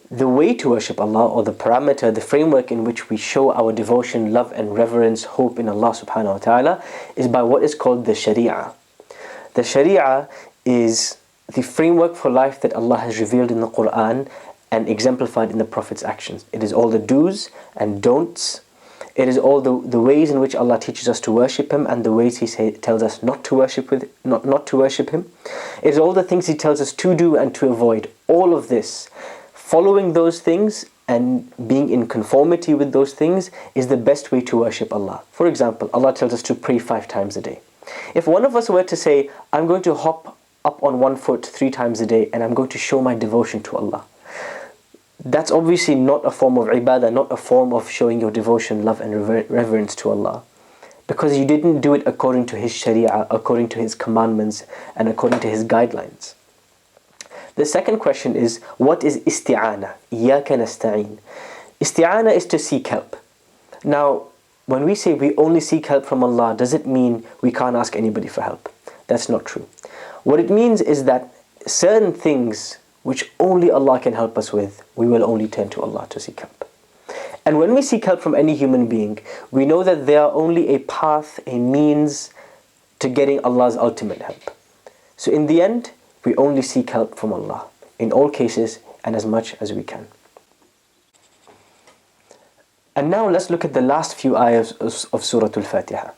the 0.10 0.30
way 0.30 0.54
to 0.54 0.70
worship 0.70 1.02
Allah 1.02 1.28
or 1.28 1.44
the 1.44 1.52
parameter, 1.52 2.16
the 2.16 2.22
framework 2.22 2.72
in 2.72 2.86
which 2.86 3.10
we 3.10 3.18
show 3.18 3.52
our 3.52 3.74
devotion, 3.74 4.32
love 4.32 4.54
and 4.54 4.74
reverence, 4.74 5.26
hope 5.26 5.60
in 5.60 5.68
Allah 5.68 5.90
subhanahu 5.92 6.36
wa 6.36 6.38
ta'ala 6.38 6.84
is 7.18 7.28
by 7.28 7.44
what 7.44 7.64
is 7.64 7.76
called 7.76 8.06
the 8.06 8.16
Sharia. 8.16 8.72
The 9.56 9.64
Sharia 9.64 10.30
is 10.64 11.18
the 11.54 11.64
framework 11.64 12.16
for 12.16 12.32
life 12.32 12.62
that 12.62 12.72
Allah 12.76 13.00
has 13.00 13.20
revealed 13.20 13.52
in 13.52 13.60
the 13.60 13.68
Quran 13.68 14.30
and 14.72 14.88
exemplified 14.88 15.52
in 15.52 15.58
the 15.58 15.66
Prophet's 15.66 16.02
actions. 16.02 16.46
It 16.54 16.64
is 16.64 16.72
all 16.72 16.90
the 16.90 16.98
do's 16.98 17.50
and 17.76 18.02
don'ts 18.02 18.62
it 19.16 19.30
is 19.30 19.38
all 19.38 19.62
the, 19.62 19.82
the 19.88 20.00
ways 20.00 20.30
in 20.30 20.40
which 20.42 20.56
Allah 20.56 20.78
teaches 20.78 21.08
us 21.08 21.22
to 21.22 21.32
worship 21.32 21.72
Him 21.72 21.88
and 21.88 22.04
the 22.04 22.12
ways 22.12 22.40
He 22.40 22.48
say, 22.48 22.72
tells 22.72 23.02
us 23.02 23.24
not 23.24 23.44
to 23.46 23.56
worship 23.56 23.90
with 23.90 24.10
not, 24.26 24.46
not 24.46 24.68
to 24.68 24.78
worship 24.78 25.12
Him. 25.12 25.32
It 25.82 25.90
is 25.90 25.98
all 25.98 26.14
the 26.14 26.24
things 26.24 26.48
He 26.48 26.56
tells 26.56 26.82
us 26.82 26.92
to 26.94 27.16
do 27.16 27.38
and 27.38 27.56
to 27.56 27.70
avoid. 27.70 28.12
All 28.28 28.54
of 28.56 28.68
this 28.68 29.10
following 29.54 30.14
those 30.14 30.42
things 30.42 30.86
and 31.08 31.52
being 31.68 31.90
in 31.90 32.08
conformity 32.08 32.74
with 32.74 32.92
those 32.92 33.14
things 33.14 33.52
is 33.74 33.88
the 33.88 33.98
best 33.98 34.32
way 34.32 34.42
to 34.42 34.58
worship 34.58 34.92
Allah. 34.92 35.22
For 35.32 35.48
example, 35.48 35.90
Allah 35.94 36.14
tells 36.14 36.34
us 36.34 36.44
to 36.44 36.56
pray 36.56 36.78
five 36.80 37.08
times 37.08 37.38
a 37.38 37.42
day. 37.42 37.60
If 38.14 38.28
one 38.28 38.46
of 38.46 38.56
us 38.56 38.70
were 38.70 38.84
to 38.84 38.96
say, 38.96 39.30
I'm 39.54 39.68
going 39.68 39.84
to 39.84 39.94
hop 39.94 40.38
up 40.66 40.82
on 40.84 41.00
one 41.00 41.16
foot 41.16 41.46
three 41.46 41.70
times 41.70 42.02
a 42.02 42.06
day 42.06 42.30
and 42.34 42.44
I'm 42.44 42.54
going 42.54 42.70
to 42.70 42.78
show 42.78 43.02
my 43.02 43.16
devotion 43.16 43.62
to 43.64 43.78
Allah, 43.78 44.04
that's 45.26 45.50
obviously 45.50 45.96
not 45.96 46.24
a 46.24 46.30
form 46.30 46.58
of 46.60 46.68
ibadah, 46.68 47.12
not 47.12 47.32
a 47.32 47.38
form 47.38 47.74
of 47.74 47.90
showing 47.90 48.22
your 48.22 48.30
devotion, 48.30 48.84
love, 48.84 49.02
and 49.02 49.12
rever- 49.12 49.46
reverence 49.50 49.96
to 49.96 50.12
Allah. 50.12 50.44
Because 51.08 51.36
you 51.38 51.46
didn't 51.46 51.82
do 51.82 51.96
it 51.96 52.04
according 52.06 52.46
to 52.48 52.56
His 52.56 52.72
Sharia, 52.72 53.26
according 53.32 53.70
to 53.70 53.80
His 53.80 53.96
commandments, 53.96 54.66
and 54.96 55.10
according 55.10 55.40
to 55.42 55.50
His 55.50 55.66
guidelines. 55.66 56.36
The 57.56 57.66
second 57.66 58.00
question 58.00 58.36
is 58.36 58.60
what 58.78 59.04
is 59.04 59.18
isti'ana? 59.20 59.94
Iyaka 60.12 60.58
nasta'in. 60.62 61.18
Isti'ana 61.82 62.36
is 62.36 62.46
to 62.48 62.60
seek 62.60 62.88
help. 62.88 63.16
Now, 63.84 64.28
when 64.68 64.84
we 64.84 64.94
say 64.94 65.14
we 65.14 65.36
only 65.38 65.60
seek 65.60 65.88
help 65.88 66.06
from 66.06 66.24
Allah, 66.24 66.56
does 66.56 66.74
it 66.74 66.86
mean 66.86 67.24
we 67.42 67.52
can't 67.52 67.76
ask 67.76 67.96
anybody 67.96 68.28
for 68.28 68.42
help? 68.42 68.72
That's 69.08 69.30
not 69.30 69.46
true. 69.46 69.68
What 70.24 70.40
it 70.40 70.50
means 70.50 70.82
is 70.82 71.06
that 71.06 71.34
certain 71.66 72.12
things 72.14 72.78
which 73.06 73.30
only 73.40 73.70
Allah 73.70 74.00
can 74.00 74.14
help 74.14 74.36
us 74.36 74.52
with, 74.52 74.82
we 74.96 75.06
will 75.08 75.24
only 75.24 75.48
turn 75.48 75.70
to 75.70 75.82
Allah 75.84 76.08
to 76.10 76.20
seek 76.20 76.40
help. 76.40 76.68
And 77.46 77.60
when 77.60 77.76
we 77.76 77.84
seek 77.84 78.04
help 78.06 78.20
from 78.20 78.34
any 78.34 78.56
human 78.56 78.88
being, 78.88 79.20
we 79.52 79.64
know 79.64 79.84
that 79.84 80.08
they 80.08 80.18
are 80.18 80.32
only 80.32 80.74
a 80.74 80.80
path, 80.80 81.40
a 81.46 81.60
means 81.60 82.32
to 82.98 83.08
getting 83.08 83.40
Allah's 83.46 83.78
ultimate 83.78 84.24
help. 84.24 84.58
So 85.18 85.32
in 85.32 85.46
the 85.46 85.62
end, 85.62 85.92
we 86.26 86.36
only 86.36 86.64
seek 86.64 86.90
help 86.90 87.16
from 87.16 87.32
Allah 87.32 87.68
in 88.00 88.12
all 88.12 88.28
cases 88.28 88.80
and 89.04 89.16
as 89.16 89.24
much 89.24 89.54
as 89.62 89.72
we 89.72 89.84
can. 89.84 90.08
And 92.96 93.12
now 93.12 93.30
let's 93.30 93.52
look 93.52 93.64
at 93.64 93.76
the 93.76 93.82
last 93.82 94.16
few 94.16 94.36
ayahs 94.36 94.72
of 95.14 95.24
Surah 95.24 95.52
Al-Fatiha. 95.56 96.10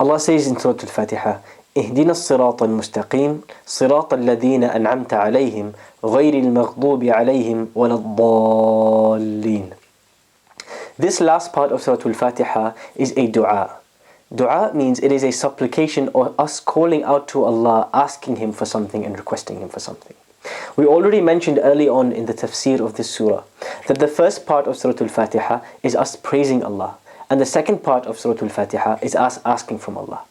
Allah 0.00 0.18
says 0.18 0.48
in 0.48 0.58
Surah 0.58 0.80
Al-Fatiha, 0.80 1.38
اهدنا 1.77 2.11
الصراط 2.11 2.63
المستقيم 2.63 3.41
صراط 3.65 4.13
الذين 4.13 4.63
أنعمت 4.63 5.13
عليهم 5.13 5.71
غير 6.03 6.33
المغضوب 6.33 7.03
عليهم 7.03 7.67
ولا 7.75 7.93
الضالين 7.95 9.69
This 10.99 11.21
last 11.21 11.53
part 11.53 11.71
of 11.71 11.81
Surah 11.81 12.01
Al-Fatiha 12.05 12.73
is 12.95 13.13
a 13.15 13.27
dua. 13.27 13.69
Dua 14.33 14.71
means 14.73 14.99
it 14.99 15.11
is 15.11 15.23
a 15.23 15.31
supplication 15.31 16.09
or 16.11 16.33
us 16.39 16.59
calling 16.59 17.03
out 17.03 17.27
to 17.27 17.43
Allah, 17.43 17.87
asking 17.93 18.37
Him 18.37 18.51
for 18.51 18.65
something 18.65 19.05
and 19.05 19.15
requesting 19.15 19.59
Him 19.59 19.69
for 19.69 19.79
something. 19.79 20.15
We 20.75 20.87
already 20.87 21.21
mentioned 21.21 21.59
early 21.61 21.87
on 21.87 22.11
in 22.11 22.25
the 22.25 22.33
tafsir 22.33 22.79
of 22.79 22.95
this 22.95 23.11
surah 23.11 23.43
that 23.87 23.99
the 23.99 24.07
first 24.07 24.47
part 24.47 24.65
of 24.65 24.75
Surah 24.75 24.95
Al-Fatiha 24.99 25.61
is 25.83 25.95
us 25.95 26.15
praising 26.15 26.63
Allah 26.63 26.97
and 27.29 27.39
the 27.39 27.45
second 27.45 27.83
part 27.83 28.07
of 28.07 28.17
Surah 28.17 28.41
Al-Fatiha 28.41 28.99
is 29.03 29.13
us 29.15 29.39
asking 29.45 29.77
from 29.77 29.97
Allah. 29.97 30.21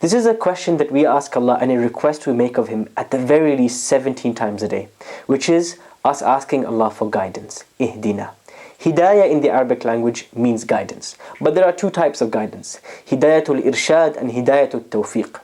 This 0.00 0.12
is 0.12 0.26
a 0.26 0.34
question 0.34 0.76
that 0.76 0.92
we 0.92 1.04
ask 1.04 1.36
Allah 1.36 1.58
and 1.60 1.72
a 1.72 1.76
request 1.76 2.24
we 2.28 2.32
make 2.32 2.56
of 2.56 2.68
Him 2.68 2.88
at 2.96 3.10
the 3.10 3.18
very 3.18 3.56
least 3.56 3.82
17 3.82 4.32
times 4.32 4.62
a 4.62 4.68
day, 4.68 4.88
which 5.26 5.48
is 5.48 5.76
us 6.04 6.22
asking 6.22 6.64
Allah 6.64 6.90
for 6.90 7.10
guidance. 7.10 7.64
Ihdina. 7.80 8.30
Hidayah 8.78 9.28
in 9.28 9.40
the 9.40 9.50
Arabic 9.50 9.84
language 9.84 10.28
means 10.32 10.62
guidance. 10.62 11.16
But 11.40 11.56
there 11.56 11.64
are 11.64 11.72
two 11.72 11.90
types 11.90 12.20
of 12.20 12.30
guidance. 12.30 12.80
Hidayatul 13.08 13.60
irshad 13.64 14.16
and 14.16 14.30
hidayatul 14.30 14.84
tawfiq. 14.84 15.40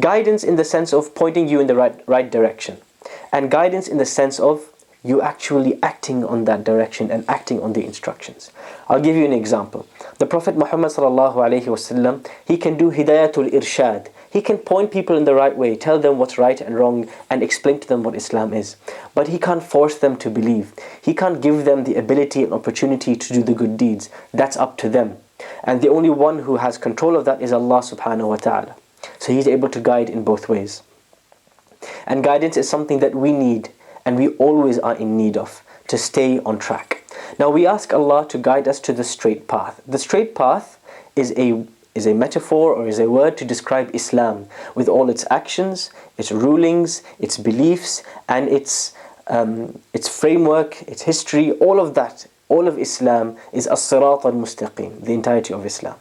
Guidance 0.00 0.44
in 0.44 0.56
the 0.56 0.64
sense 0.64 0.94
of 0.94 1.14
pointing 1.14 1.46
you 1.46 1.60
in 1.60 1.66
the 1.66 1.74
right, 1.74 2.02
right 2.08 2.30
direction. 2.30 2.78
And 3.30 3.50
guidance 3.50 3.86
in 3.86 3.98
the 3.98 4.06
sense 4.06 4.40
of 4.40 4.72
you 5.02 5.22
actually 5.22 5.82
acting 5.82 6.24
on 6.24 6.44
that 6.44 6.62
direction 6.64 7.10
and 7.10 7.24
acting 7.28 7.62
on 7.62 7.72
the 7.72 7.84
instructions. 7.84 8.50
I'll 8.88 9.00
give 9.00 9.16
you 9.16 9.24
an 9.24 9.32
example. 9.32 9.86
The 10.18 10.26
Prophet 10.26 10.56
Muhammad 10.56 10.92
sallallahu 10.92 12.28
he 12.46 12.56
can 12.56 12.76
do 12.76 12.90
hidayatul 12.90 13.50
irshad. 13.50 14.08
He 14.30 14.42
can 14.42 14.58
point 14.58 14.92
people 14.92 15.16
in 15.16 15.24
the 15.24 15.34
right 15.34 15.56
way, 15.56 15.74
tell 15.74 15.98
them 15.98 16.18
what's 16.18 16.38
right 16.38 16.60
and 16.60 16.78
wrong, 16.78 17.08
and 17.28 17.42
explain 17.42 17.80
to 17.80 17.88
them 17.88 18.02
what 18.02 18.14
Islam 18.14 18.52
is. 18.52 18.76
But 19.14 19.28
he 19.28 19.38
can't 19.38 19.62
force 19.62 19.98
them 19.98 20.16
to 20.18 20.30
believe. 20.30 20.72
He 21.02 21.14
can't 21.14 21.40
give 21.40 21.64
them 21.64 21.84
the 21.84 21.96
ability 21.96 22.44
and 22.44 22.52
opportunity 22.52 23.16
to 23.16 23.32
do 23.32 23.42
the 23.42 23.54
good 23.54 23.76
deeds. 23.76 24.10
That's 24.32 24.56
up 24.56 24.76
to 24.78 24.88
them. 24.88 25.16
And 25.64 25.80
the 25.80 25.88
only 25.88 26.10
one 26.10 26.40
who 26.40 26.58
has 26.58 26.78
control 26.78 27.16
of 27.16 27.24
that 27.24 27.40
is 27.40 27.52
Allah 27.52 27.80
subhanahu 27.80 28.28
wa 28.28 28.36
ta'ala. 28.36 28.76
So 29.18 29.32
he's 29.32 29.48
able 29.48 29.68
to 29.70 29.80
guide 29.80 30.10
in 30.10 30.22
both 30.24 30.48
ways. 30.48 30.82
And 32.06 32.22
guidance 32.22 32.56
is 32.56 32.68
something 32.68 33.00
that 33.00 33.14
we 33.14 33.32
need 33.32 33.70
and 34.04 34.16
we 34.16 34.28
always 34.36 34.78
are 34.78 34.94
in 34.94 35.16
need 35.16 35.36
of 35.36 35.62
to 35.88 35.98
stay 35.98 36.38
on 36.40 36.58
track. 36.58 37.04
Now 37.38 37.50
we 37.50 37.66
ask 37.66 37.92
Allah 37.92 38.26
to 38.28 38.38
guide 38.38 38.68
us 38.68 38.80
to 38.80 38.92
the 38.92 39.04
straight 39.04 39.48
path. 39.48 39.80
The 39.86 39.98
straight 39.98 40.34
path 40.34 40.78
is 41.16 41.32
a 41.36 41.64
is 41.94 42.06
a 42.06 42.14
metaphor 42.14 42.72
or 42.72 42.86
is 42.86 43.00
a 43.00 43.10
word 43.10 43.36
to 43.36 43.44
describe 43.44 43.90
Islam 43.92 44.46
with 44.76 44.88
all 44.88 45.10
its 45.10 45.24
actions, 45.28 45.90
its 46.16 46.30
rulings, 46.30 47.02
its 47.18 47.36
beliefs, 47.36 48.02
and 48.28 48.48
its 48.48 48.94
um, 49.26 49.78
its 49.92 50.08
framework, 50.08 50.82
its 50.82 51.02
history, 51.02 51.52
all 51.52 51.80
of 51.80 51.94
that, 51.94 52.26
all 52.48 52.66
of 52.66 52.78
Islam 52.78 53.36
is 53.52 53.66
as-sirat 53.66 54.24
al-mustaqim, 54.24 55.04
the 55.04 55.12
entirety 55.12 55.54
of 55.54 55.64
Islam. 55.64 55.96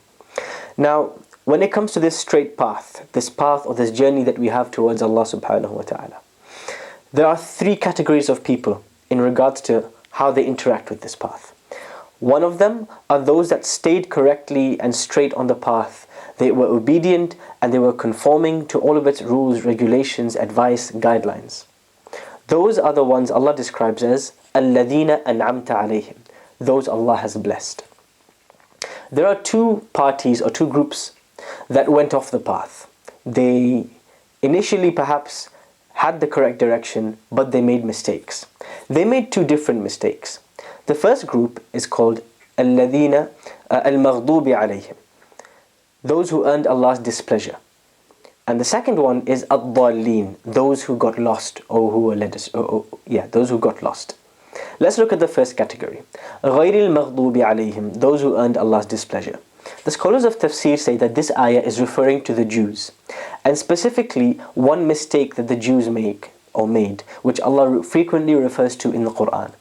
Now, 0.77 1.11
when 1.45 1.61
it 1.61 1.71
comes 1.71 1.91
to 1.93 1.99
this 1.99 2.17
straight 2.17 2.57
path, 2.57 3.07
this 3.13 3.29
path 3.29 3.65
or 3.65 3.75
this 3.75 3.91
journey 3.91 4.23
that 4.23 4.39
we 4.39 4.47
have 4.47 4.71
towards 4.71 5.01
Allah 5.01 5.23
subhanahu 5.23 5.69
wa 5.69 5.81
ta'ala, 5.83 6.17
there 7.12 7.26
are 7.26 7.36
three 7.36 7.76
categories 7.76 8.28
of 8.28 8.42
people 8.44 8.82
in 9.10 9.20
regards 9.20 9.60
to 9.62 9.84
how 10.12 10.30
they 10.30 10.44
interact 10.44 10.90
with 10.90 11.00
this 11.00 11.16
path. 11.16 11.54
One 12.20 12.42
of 12.42 12.58
them 12.58 12.88
are 13.10 13.18
those 13.20 13.50
that 13.50 13.66
stayed 13.66 14.08
correctly 14.08 14.80
and 14.80 14.94
straight 14.94 15.34
on 15.34 15.46
the 15.46 15.54
path. 15.54 16.06
They 16.38 16.50
were 16.50 16.66
obedient 16.66 17.36
and 17.60 17.72
they 17.72 17.78
were 17.78 17.92
conforming 17.92 18.66
to 18.68 18.78
all 18.78 18.96
of 18.96 19.06
its 19.06 19.22
rules, 19.22 19.62
regulations, 19.62 20.36
advice, 20.36 20.90
guidelines. 20.90 21.66
Those 22.46 22.78
are 22.78 22.92
the 22.92 23.04
ones 23.04 23.30
Allah 23.30 23.54
describes 23.54 24.02
as 24.02 24.32
الَّذِينَ 24.54 25.24
أَنْعَمْتَ 25.24 25.66
عَلَيْهِمْ 25.66 26.16
Those 26.58 26.88
Allah 26.88 27.16
has 27.16 27.36
blessed. 27.36 27.82
There 29.10 29.26
are 29.26 29.36
two 29.36 29.86
parties 29.92 30.40
or 30.40 30.50
two 30.50 30.66
groups 30.66 31.12
that 31.68 31.88
went 31.88 32.14
off 32.14 32.30
the 32.30 32.38
path. 32.38 32.86
They 33.26 33.86
initially 34.42 34.90
perhaps 34.90 35.48
had 35.98 36.20
the 36.20 36.26
correct 36.26 36.58
direction, 36.58 37.16
but 37.30 37.52
they 37.52 37.60
made 37.60 37.84
mistakes. 37.84 38.46
They 38.88 39.04
made 39.04 39.32
two 39.32 39.44
different 39.44 39.82
mistakes. 39.82 40.40
The 40.86 40.94
first 40.94 41.26
group 41.26 41.64
is 41.72 41.86
called 41.86 42.20
الَّذِينَ 42.58 43.28
الْمَغْضُوبِ 43.70 44.46
عَلَيْهِمْ 44.46 44.96
Those 46.02 46.30
who 46.30 46.44
earned 46.44 46.66
Allah's 46.66 46.98
displeasure. 46.98 47.56
And 48.46 48.60
the 48.60 48.64
second 48.64 48.98
one 48.98 49.22
is 49.26 49.46
الضَّالِّينَ 49.50 50.36
Those 50.44 50.84
who 50.84 50.96
got 50.96 51.18
lost 51.18 51.62
or 51.68 51.90
who 51.90 52.00
were 52.00 52.16
led 52.16 52.36
astray. 52.36 52.60
Oh, 52.60 52.86
oh, 52.92 52.98
yeah, 53.06 53.26
those 53.28 53.48
who 53.48 53.58
got 53.58 53.82
lost. 53.82 54.16
Let's 54.78 54.98
look 54.98 55.12
at 55.12 55.20
the 55.20 55.28
first 55.28 55.56
category. 55.56 56.02
غَيْرِ 56.42 56.74
الْمَغْضُوبِ 56.74 57.36
عَلَيْهِمْ 57.36 58.00
Those 58.00 58.20
who 58.20 58.36
earned 58.36 58.58
Allah's 58.58 58.86
displeasure. 58.86 59.38
The 59.84 59.90
scholars 59.90 60.24
of 60.24 60.38
tafsir 60.38 60.78
say 60.78 60.96
that 60.98 61.14
this 61.14 61.32
ayah 61.38 61.60
is 61.60 61.80
referring 61.80 62.22
to 62.24 62.34
the 62.34 62.44
Jews. 62.44 62.92
and 63.45 63.57
specifically, 63.57 64.33
one 64.53 64.87
mistake 64.87 65.35
that 65.35 65.47
the 65.47 65.55
Jews 65.55 65.89
make 65.89 66.31
or 66.53 66.67
made, 66.67 67.01
which 67.21 67.39
Allah 67.39 67.83
frequently 67.83 68.35
refers 68.35 68.75
to 68.77 68.91
in 68.91 69.03
the 69.03 69.11
Quran 69.11 69.51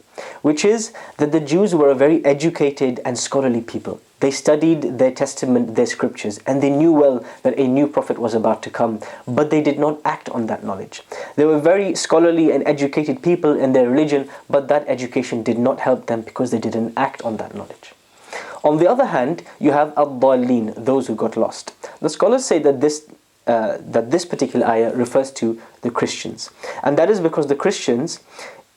which 0.41 0.65
is 0.65 0.93
that 1.17 1.31
the 1.31 1.39
Jews 1.39 1.75
were 1.75 1.89
a 1.89 1.95
very 1.95 2.23
educated 2.25 2.99
and 3.05 3.17
scholarly 3.17 3.61
people. 3.61 4.01
They 4.19 4.31
studied 4.31 4.97
their 4.97 5.11
testament, 5.11 5.75
their 5.75 5.85
scriptures, 5.85 6.39
and 6.45 6.61
they 6.61 6.69
knew 6.69 6.91
well 6.91 7.25
that 7.43 7.57
a 7.57 7.67
new 7.67 7.87
prophet 7.87 8.19
was 8.19 8.33
about 8.33 8.61
to 8.63 8.69
come, 8.69 8.99
but 9.25 9.49
they 9.49 9.61
did 9.61 9.79
not 9.79 10.01
act 10.03 10.27
on 10.29 10.47
that 10.47 10.63
knowledge. 10.63 11.03
They 11.35 11.45
were 11.45 11.59
very 11.59 11.95
scholarly 11.95 12.51
and 12.51 12.67
educated 12.67 13.23
people 13.23 13.57
in 13.57 13.71
their 13.71 13.89
religion, 13.89 14.29
but 14.49 14.67
that 14.67 14.85
education 14.87 15.41
did 15.41 15.57
not 15.57 15.79
help 15.79 16.07
them 16.07 16.21
because 16.21 16.51
they 16.51 16.59
didn't 16.59 16.93
act 16.97 17.21
on 17.21 17.37
that 17.37 17.55
knowledge. 17.55 17.93
On 18.61 18.77
the 18.77 18.89
other 18.89 19.05
hand, 19.05 19.43
you 19.57 19.71
have 19.71 19.93
ad 19.97 20.19
those 20.85 21.07
who 21.07 21.15
got 21.15 21.37
lost. 21.37 21.71
The 22.01 22.09
scholars 22.09 22.43
say 22.43 22.59
that 22.59 22.81
this 22.81 23.07
uh, 23.47 23.77
that 23.79 24.11
this 24.11 24.25
particular 24.25 24.65
ayah 24.67 24.93
refers 24.93 25.31
to 25.31 25.61
the 25.81 25.89
Christians, 25.89 26.49
and 26.83 26.97
that 26.97 27.09
is 27.09 27.19
because 27.19 27.47
the 27.47 27.55
Christians 27.55 28.19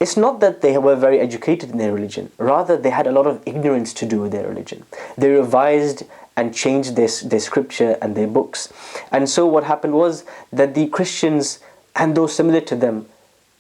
it's 0.03 0.17
not 0.17 0.41
that 0.41 0.63
they 0.63 0.77
were 0.79 0.97
very 0.97 1.21
educated 1.21 1.71
in 1.71 1.79
their 1.79 1.93
religion, 1.93 2.33
rather, 2.37 2.77
they 2.77 2.91
had 2.91 3.07
a 3.07 3.13
lot 3.13 3.25
of 3.25 3.41
ignorance 3.47 3.95
to 3.95 4.05
do 4.05 4.21
with 4.21 4.33
their 4.33 4.49
religion. 4.49 4.85
They 5.17 5.31
revised 5.31 6.03
and 6.37 6.53
changed 6.53 6.97
their, 6.97 7.07
their 7.23 7.39
scripture 7.39 7.97
and 8.03 8.17
their 8.17 8.27
books. 8.27 8.73
And 9.13 9.31
so, 9.31 9.47
what 9.47 9.63
happened 9.63 9.95
was 9.95 10.25
that 10.53 10.75
the 10.75 10.89
Christians 10.89 11.61
and 11.95 12.17
those 12.17 12.35
similar 12.35 12.61
to 12.63 12.75
them, 12.75 13.07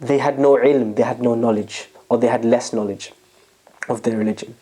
they 0.00 0.18
had 0.18 0.40
no 0.40 0.56
ilm, 0.56 0.96
they 0.96 1.04
had 1.04 1.22
no 1.22 1.36
knowledge, 1.36 1.88
or 2.08 2.18
they 2.18 2.26
had 2.26 2.44
less 2.44 2.72
knowledge 2.72 3.12
of 3.88 4.02
their 4.02 4.16
religion. 4.16 4.54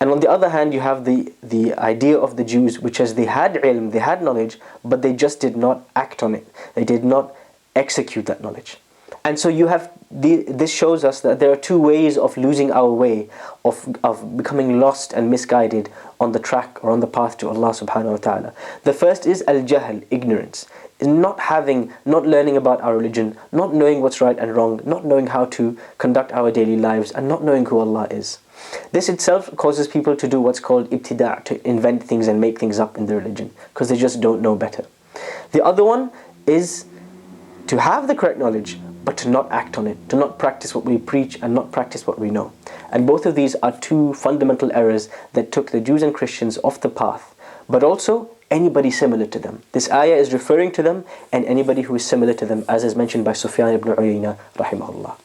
And 0.00 0.10
on 0.10 0.20
the 0.20 0.28
other 0.28 0.48
hand, 0.48 0.74
you 0.74 0.80
have 0.80 1.04
the, 1.04 1.32
the 1.42 1.74
idea 1.74 2.18
of 2.18 2.36
the 2.36 2.44
Jews, 2.44 2.80
which 2.80 3.00
is 3.00 3.14
they 3.14 3.26
had 3.26 3.54
ilm, 3.54 3.92
they 3.92 4.00
had 4.00 4.22
knowledge, 4.22 4.58
but 4.84 5.02
they 5.02 5.12
just 5.12 5.40
did 5.40 5.56
not 5.56 5.88
act 5.94 6.22
on 6.22 6.34
it. 6.34 6.46
They 6.74 6.84
did 6.84 7.04
not 7.04 7.34
execute 7.76 8.26
that 8.26 8.42
knowledge. 8.42 8.78
And 9.24 9.38
so 9.38 9.48
you 9.48 9.68
have 9.68 9.90
the, 10.10 10.44
this 10.46 10.72
shows 10.72 11.02
us 11.02 11.20
that 11.22 11.40
there 11.40 11.50
are 11.50 11.56
two 11.56 11.78
ways 11.78 12.18
of 12.18 12.36
losing 12.36 12.70
our 12.70 12.90
way, 12.90 13.28
of, 13.64 13.96
of 14.04 14.36
becoming 14.36 14.78
lost 14.78 15.12
and 15.12 15.30
misguided 15.30 15.88
on 16.20 16.32
the 16.32 16.38
track 16.38 16.82
or 16.84 16.90
on 16.90 17.00
the 17.00 17.06
path 17.06 17.38
to 17.38 17.48
Allah 17.48 17.70
subhanahu 17.70 18.10
wa 18.10 18.16
ta'ala. 18.18 18.52
The 18.84 18.92
first 18.92 19.26
is 19.26 19.42
al-jahl, 19.48 20.04
ignorance. 20.10 20.66
Not 21.00 21.40
having, 21.40 21.92
not 22.04 22.26
learning 22.26 22.56
about 22.56 22.80
our 22.82 22.96
religion, 22.96 23.36
not 23.50 23.74
knowing 23.74 24.02
what's 24.02 24.20
right 24.20 24.38
and 24.38 24.54
wrong, 24.54 24.80
not 24.84 25.04
knowing 25.04 25.28
how 25.28 25.46
to 25.46 25.76
conduct 25.98 26.32
our 26.32 26.50
daily 26.50 26.76
lives, 26.76 27.10
and 27.10 27.26
not 27.26 27.42
knowing 27.42 27.66
who 27.66 27.80
Allah 27.80 28.06
is. 28.10 28.38
This 28.92 29.08
itself 29.08 29.54
causes 29.56 29.88
people 29.88 30.16
to 30.16 30.28
do 30.28 30.40
what's 30.40 30.60
called 30.60 30.90
ibtida', 30.90 31.44
to 31.44 31.68
invent 31.68 32.02
things 32.02 32.28
and 32.28 32.40
make 32.40 32.58
things 32.58 32.78
up 32.78 32.96
in 32.96 33.06
their 33.06 33.18
religion, 33.18 33.50
because 33.72 33.88
they 33.88 33.96
just 33.96 34.20
don't 34.20 34.40
know 34.40 34.56
better. 34.56 34.84
The 35.52 35.64
other 35.64 35.84
one 35.84 36.10
is 36.46 36.84
to 37.66 37.80
have 37.80 38.08
the 38.08 38.14
correct 38.14 38.38
knowledge, 38.38 38.78
but 39.04 39.16
to 39.18 39.28
not 39.28 39.50
act 39.50 39.76
on 39.76 39.86
it, 39.86 40.08
to 40.08 40.16
not 40.16 40.38
practice 40.38 40.74
what 40.74 40.84
we 40.84 40.96
preach 40.96 41.38
and 41.42 41.54
not 41.54 41.72
practice 41.72 42.06
what 42.06 42.18
we 42.18 42.30
know. 42.30 42.52
And 42.90 43.06
both 43.06 43.26
of 43.26 43.34
these 43.34 43.54
are 43.56 43.72
two 43.72 44.14
fundamental 44.14 44.72
errors 44.72 45.08
that 45.32 45.52
took 45.52 45.70
the 45.70 45.80
Jews 45.80 46.02
and 46.02 46.14
Christians 46.14 46.58
off 46.64 46.80
the 46.80 46.88
path, 46.88 47.34
but 47.68 47.82
also 47.82 48.30
anybody 48.50 48.90
similar 48.90 49.26
to 49.26 49.38
them. 49.38 49.62
This 49.72 49.90
ayah 49.90 50.16
is 50.16 50.32
referring 50.32 50.72
to 50.72 50.82
them 50.82 51.04
and 51.32 51.44
anybody 51.44 51.82
who 51.82 51.94
is 51.94 52.04
similar 52.06 52.34
to 52.34 52.46
them, 52.46 52.64
as 52.68 52.84
is 52.84 52.94
mentioned 52.94 53.24
by 53.24 53.32
Sufyan 53.32 53.74
ibn 53.74 53.94
Uyayna, 53.94 54.38
rahimahullah. 54.56 55.16